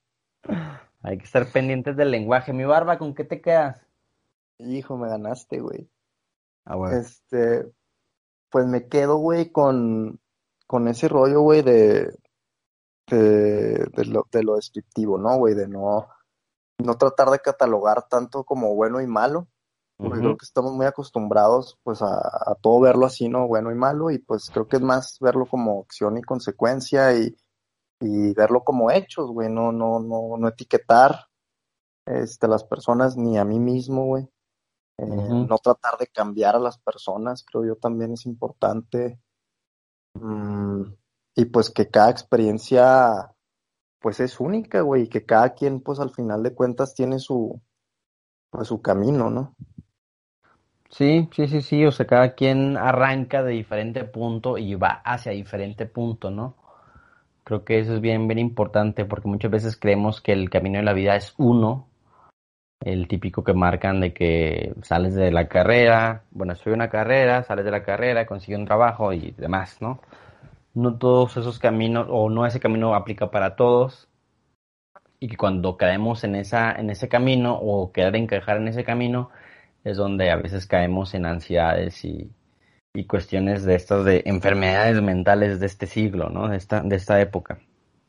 Hay 1.02 1.18
que 1.18 1.24
estar 1.24 1.50
pendientes 1.52 1.96
del 1.96 2.12
lenguaje. 2.12 2.54
Mi 2.54 2.66
barba, 2.66 2.98
¿con 2.98 3.16
qué 3.16 3.24
te 3.24 3.42
quedas? 3.42 3.82
Hijo, 4.58 4.98
me 4.98 5.08
ganaste, 5.08 5.62
güey. 5.62 5.90
Ah, 6.66 6.76
bueno. 6.76 6.98
Este, 6.98 7.66
pues 8.50 8.68
me 8.68 8.88
quedo, 8.88 9.18
güey, 9.18 9.52
con, 9.52 10.20
con 10.68 10.88
ese 10.88 11.08
rollo, 11.08 11.42
güey, 11.42 11.62
de, 11.62 12.14
de, 13.08 14.06
lo, 14.06 14.28
de 14.32 14.44
lo 14.44 14.58
descriptivo, 14.58 15.18
¿no, 15.18 15.38
güey? 15.38 15.56
De 15.56 15.68
no, 15.68 16.08
no 16.80 16.96
tratar 16.96 17.30
de 17.30 17.40
catalogar 17.40 18.08
tanto 18.10 18.44
como 18.44 18.76
bueno 18.76 19.02
y 19.02 19.08
malo. 19.08 19.48
Porque 19.98 20.20
creo 20.20 20.38
que 20.38 20.46
estamos 20.46 20.72
muy 20.72 20.86
acostumbrados, 20.86 21.78
pues, 21.84 22.02
a, 22.02 22.16
a 22.16 22.56
todo 22.62 22.80
verlo 22.80 23.06
así, 23.06 23.28
¿no? 23.28 23.48
Bueno 23.50 23.70
y 23.70 23.76
malo, 23.76 24.12
y 24.12 24.18
pues 24.18 24.50
creo 24.50 24.66
que 24.66 24.78
es 24.78 24.82
más 24.82 25.18
verlo 25.20 25.46
como 25.46 25.82
acción 25.82 26.18
y 26.18 26.22
consecuencia 26.22 27.14
y, 27.18 27.36
y 28.00 28.34
verlo 28.34 28.64
como 28.64 28.92
hechos, 28.92 29.30
güey, 29.30 29.50
no, 29.50 29.74
no, 29.74 30.00
no, 30.00 30.38
no 30.38 30.48
etiquetar 30.48 31.28
este, 32.06 32.46
a 32.46 32.50
las 32.50 32.64
personas 32.64 33.18
ni 33.18 33.38
a 33.38 33.44
mí 33.44 33.60
mismo, 33.60 34.06
güey. 34.06 34.24
Eh, 34.98 35.06
no 35.06 35.58
tratar 35.60 35.98
de 35.98 36.08
cambiar 36.08 36.56
a 36.56 36.60
las 36.60 36.78
personas, 36.78 37.44
creo 37.44 37.66
yo 37.66 37.76
también 37.76 38.14
es 38.14 38.26
importante. 38.26 39.20
Mm, 40.14 40.84
y 41.36 41.46
pues 41.46 41.70
que 41.70 41.90
cada 41.90 42.10
experiencia, 42.10 43.34
pues 44.00 44.20
es 44.20 44.40
única, 44.40 44.82
güey, 44.82 45.04
y 45.04 45.08
que 45.08 45.26
cada 45.26 45.54
quien, 45.54 45.82
pues 45.82 46.00
al 46.00 46.12
final 46.12 46.44
de 46.44 46.54
cuentas 46.54 46.94
tiene 46.94 47.20
su, 47.20 47.62
pues 48.50 48.68
su 48.68 48.82
camino, 48.82 49.30
¿no? 49.30 49.56
Sí, 50.90 51.30
sí, 51.34 51.48
sí, 51.48 51.62
sí, 51.62 51.86
o 51.86 51.92
sea, 51.92 52.08
cada 52.08 52.34
quien 52.34 52.76
arranca 52.76 53.44
de 53.44 53.52
diferente 53.52 54.04
punto 54.06 54.58
y 54.58 54.76
va 54.76 55.02
hacia 55.06 55.32
diferente 55.32 55.86
punto, 55.86 56.32
¿no? 56.32 56.56
Creo 57.44 57.64
que 57.64 57.80
eso 57.80 57.96
es 57.96 58.02
bien, 58.02 58.28
bien 58.28 58.40
importante 58.40 59.06
porque 59.06 59.28
muchas 59.28 59.52
veces 59.52 59.78
creemos 59.78 60.22
que 60.22 60.34
el 60.34 60.50
camino 60.50 60.80
de 60.80 60.86
la 60.86 60.94
vida 60.94 61.16
es 61.16 61.34
uno, 61.38 61.88
el 62.82 63.08
típico 63.08 63.44
que 63.44 63.54
marcan 63.54 64.00
de 64.00 64.14
que 64.14 64.74
sales 64.84 65.14
de 65.14 65.32
la 65.32 65.48
carrera, 65.48 66.24
bueno, 66.32 66.54
estoy 66.54 66.74
una 66.74 66.90
carrera, 66.90 67.44
sales 67.44 67.66
de 67.66 67.72
la 67.72 67.84
carrera, 67.84 68.26
consigues 68.26 68.60
un 68.60 68.66
trabajo 68.66 69.14
y 69.14 69.32
demás, 69.32 69.82
¿no? 69.82 70.00
No 70.80 70.98
todos 70.98 71.36
esos 71.38 71.60
caminos, 71.60 72.08
o 72.10 72.30
no 72.30 72.46
ese 72.46 72.60
camino 72.60 72.96
aplica 72.96 73.32
para 73.32 73.56
todos, 73.56 74.08
y 75.20 75.28
que 75.28 75.36
cuando 75.36 75.76
caemos 75.76 76.24
en, 76.24 76.36
esa, 76.36 76.72
en 76.72 76.90
ese 76.90 77.10
camino 77.10 77.58
o 77.62 77.92
querer 77.92 78.16
encajar 78.16 78.58
en 78.58 78.70
ese 78.70 78.86
camino, 78.86 79.30
es 79.84 79.98
donde 79.98 80.32
a 80.32 80.38
veces 80.38 80.66
caemos 80.66 81.14
en 81.14 81.26
ansiedades 81.26 82.06
y, 82.06 82.32
y 82.94 83.06
cuestiones 83.06 83.64
de 83.64 83.76
estas 83.76 84.06
de 84.06 84.24
enfermedades 84.26 85.02
mentales 85.02 85.60
de 85.60 85.66
este 85.66 85.88
siglo, 85.88 86.30
¿no? 86.30 86.48
De 86.48 86.58
esta, 86.58 86.82
de 86.82 86.96
esta 86.96 87.20
época. 87.20 87.60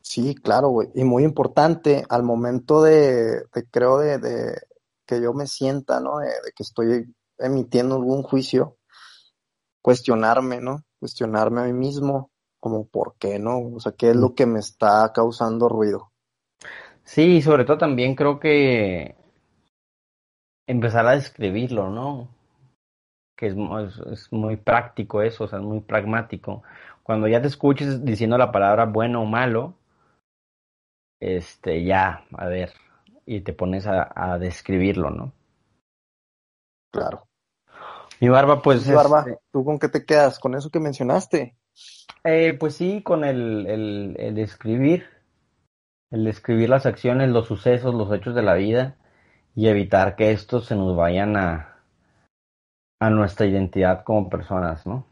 Sí, 0.01 0.35
claro, 0.35 0.69
güey. 0.69 0.89
Y 0.95 1.03
muy 1.03 1.23
importante 1.23 2.03
al 2.09 2.23
momento 2.23 2.81
de, 2.81 3.45
creo, 3.69 3.99
de, 3.99 4.17
de, 4.17 4.61
que 5.05 5.21
yo 5.21 5.33
me 5.33 5.47
sienta, 5.47 5.99
¿no? 5.99 6.19
De, 6.19 6.29
que 6.55 6.63
estoy 6.63 7.13
emitiendo 7.37 7.95
algún 7.95 8.23
juicio, 8.23 8.77
cuestionarme, 9.81 10.61
¿no? 10.61 10.83
Cuestionarme 10.99 11.61
a 11.61 11.63
mí 11.65 11.73
mismo, 11.73 12.30
como 12.61 12.85
por 12.87 13.15
qué, 13.19 13.39
¿no? 13.39 13.59
O 13.75 13.79
sea, 13.81 13.91
¿qué 13.91 14.11
es 14.11 14.15
lo 14.15 14.33
que 14.33 14.45
me 14.45 14.59
está 14.59 15.11
causando 15.13 15.67
ruido? 15.67 16.13
Sí, 17.03 17.41
sobre 17.41 17.65
todo 17.65 17.77
también 17.77 18.15
creo 18.15 18.39
que 18.39 19.15
empezar 20.65 21.05
a 21.05 21.11
describirlo, 21.11 21.89
¿no? 21.89 22.29
que 23.41 23.47
es, 23.47 24.31
muy 24.31 24.55
práctico 24.55 25.23
eso, 25.23 25.45
o 25.45 25.47
sea, 25.47 25.57
es 25.57 25.65
muy 25.65 25.79
pragmático. 25.79 26.61
Cuando 27.01 27.27
ya 27.27 27.41
te 27.41 27.47
escuches 27.47 28.05
diciendo 28.05 28.37
la 28.37 28.51
palabra 28.51 28.85
bueno 28.85 29.23
o 29.23 29.25
malo, 29.25 29.73
este, 31.19 31.83
ya, 31.83 32.23
a 32.37 32.45
ver, 32.45 32.71
y 33.25 33.41
te 33.41 33.53
pones 33.53 33.87
a, 33.87 34.37
describirlo, 34.37 35.09
¿no? 35.09 35.33
Claro. 36.93 37.23
Mi 38.19 38.29
barba, 38.29 38.61
pues. 38.61 38.85
Mi 38.87 38.93
barba, 38.93 39.21
este 39.21 39.39
¿tú 39.51 39.65
con 39.65 39.79
qué 39.79 39.89
te 39.89 40.05
quedas? 40.05 40.37
¿Con 40.37 40.53
eso 40.53 40.69
que 40.69 40.79
mencionaste? 40.79 41.57
Eh, 42.23 42.55
pues 42.59 42.75
sí, 42.75 43.01
con 43.01 43.23
el, 43.23 43.65
el, 43.67 44.15
el 44.19 44.35
describir, 44.35 45.05
el 46.11 46.23
describir 46.25 46.69
las 46.69 46.85
acciones, 46.85 47.29
los 47.29 47.47
sucesos, 47.47 47.95
los 47.95 48.13
hechos 48.13 48.35
de 48.35 48.43
la 48.43 48.53
vida 48.55 48.97
y 49.55 49.67
evitar 49.67 50.15
que 50.15 50.31
estos 50.31 50.65
se 50.67 50.75
nos 50.75 50.95
vayan 50.95 51.35
a, 51.35 51.79
a 52.99 53.09
nuestra 53.09 53.47
identidad 53.47 54.03
como 54.03 54.29
personas, 54.29 54.85
¿no? 54.85 55.07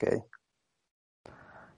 Ok. 0.00 0.24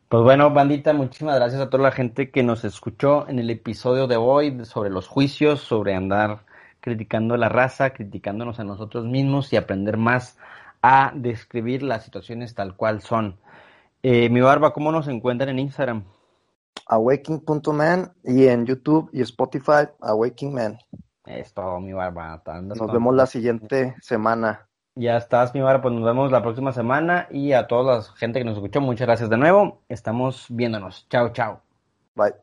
Pues 0.09 0.25
bueno, 0.25 0.51
bandita, 0.51 0.93
muchísimas 0.93 1.37
gracias 1.37 1.61
a 1.61 1.71
toda 1.71 1.85
la 1.85 1.93
gente 1.93 2.31
que 2.31 2.43
nos 2.43 2.65
escuchó 2.65 3.29
en 3.29 3.39
el 3.39 3.49
episodio 3.51 4.09
de 4.09 4.17
hoy 4.17 4.65
sobre 4.65 4.91
los 4.91 5.07
juicios, 5.07 5.61
sobre 5.61 5.95
andar 5.95 6.45
criticando 6.81 7.35
a 7.35 7.39
la 7.39 7.49
raza, 7.49 7.91
criticándonos 7.91 8.59
a 8.59 8.65
nosotros 8.65 9.05
mismos 9.05 9.53
y 9.53 9.57
aprender 9.57 9.99
más 9.99 10.37
a 10.83 11.13
describir 11.15 11.83
las 11.83 12.05
situaciones 12.05 12.55
tal 12.55 12.75
cual 12.75 13.03
son. 13.03 13.39
Eh, 14.03 14.31
mi 14.31 14.41
barba, 14.41 14.73
¿cómo 14.73 14.93
nos 14.93 15.09
encuentran 15.09 15.51
en 15.51 15.59
Instagram? 15.59 16.05
Awaking.man 16.87 18.13
y 18.25 18.47
en 18.47 18.67
YouTube 18.67 19.11
y 19.13 19.21
Spotify, 19.21 19.89
Awaking 20.01 20.55
Man. 20.55 20.79
Es 21.27 21.53
todo, 21.53 21.81
mi 21.81 21.93
barba. 21.93 22.43
Nos 22.63 22.93
vemos 22.93 23.15
la 23.15 23.27
siguiente 23.27 23.95
semana. 24.01 24.67
Ya 24.95 25.17
estás, 25.17 25.55
mi 25.55 25.61
barba. 25.61 25.83
Pues 25.83 25.95
nos 25.95 26.05
vemos 26.05 26.33
la 26.33 26.43
próxima 26.43 26.73
semana. 26.73 27.29
Y 27.31 27.53
a 27.53 27.67
toda 27.67 27.97
la 27.97 28.03
gente 28.03 28.39
que 28.41 28.45
nos 28.45 28.57
escuchó, 28.57 28.81
muchas 28.81 29.07
gracias 29.07 29.31
de 29.31 29.37
nuevo. 29.37 29.83
Estamos 29.89 30.47
viéndonos. 30.49 31.07
Chao, 31.09 31.33
chao. 31.33 31.63
Bye. 32.15 32.41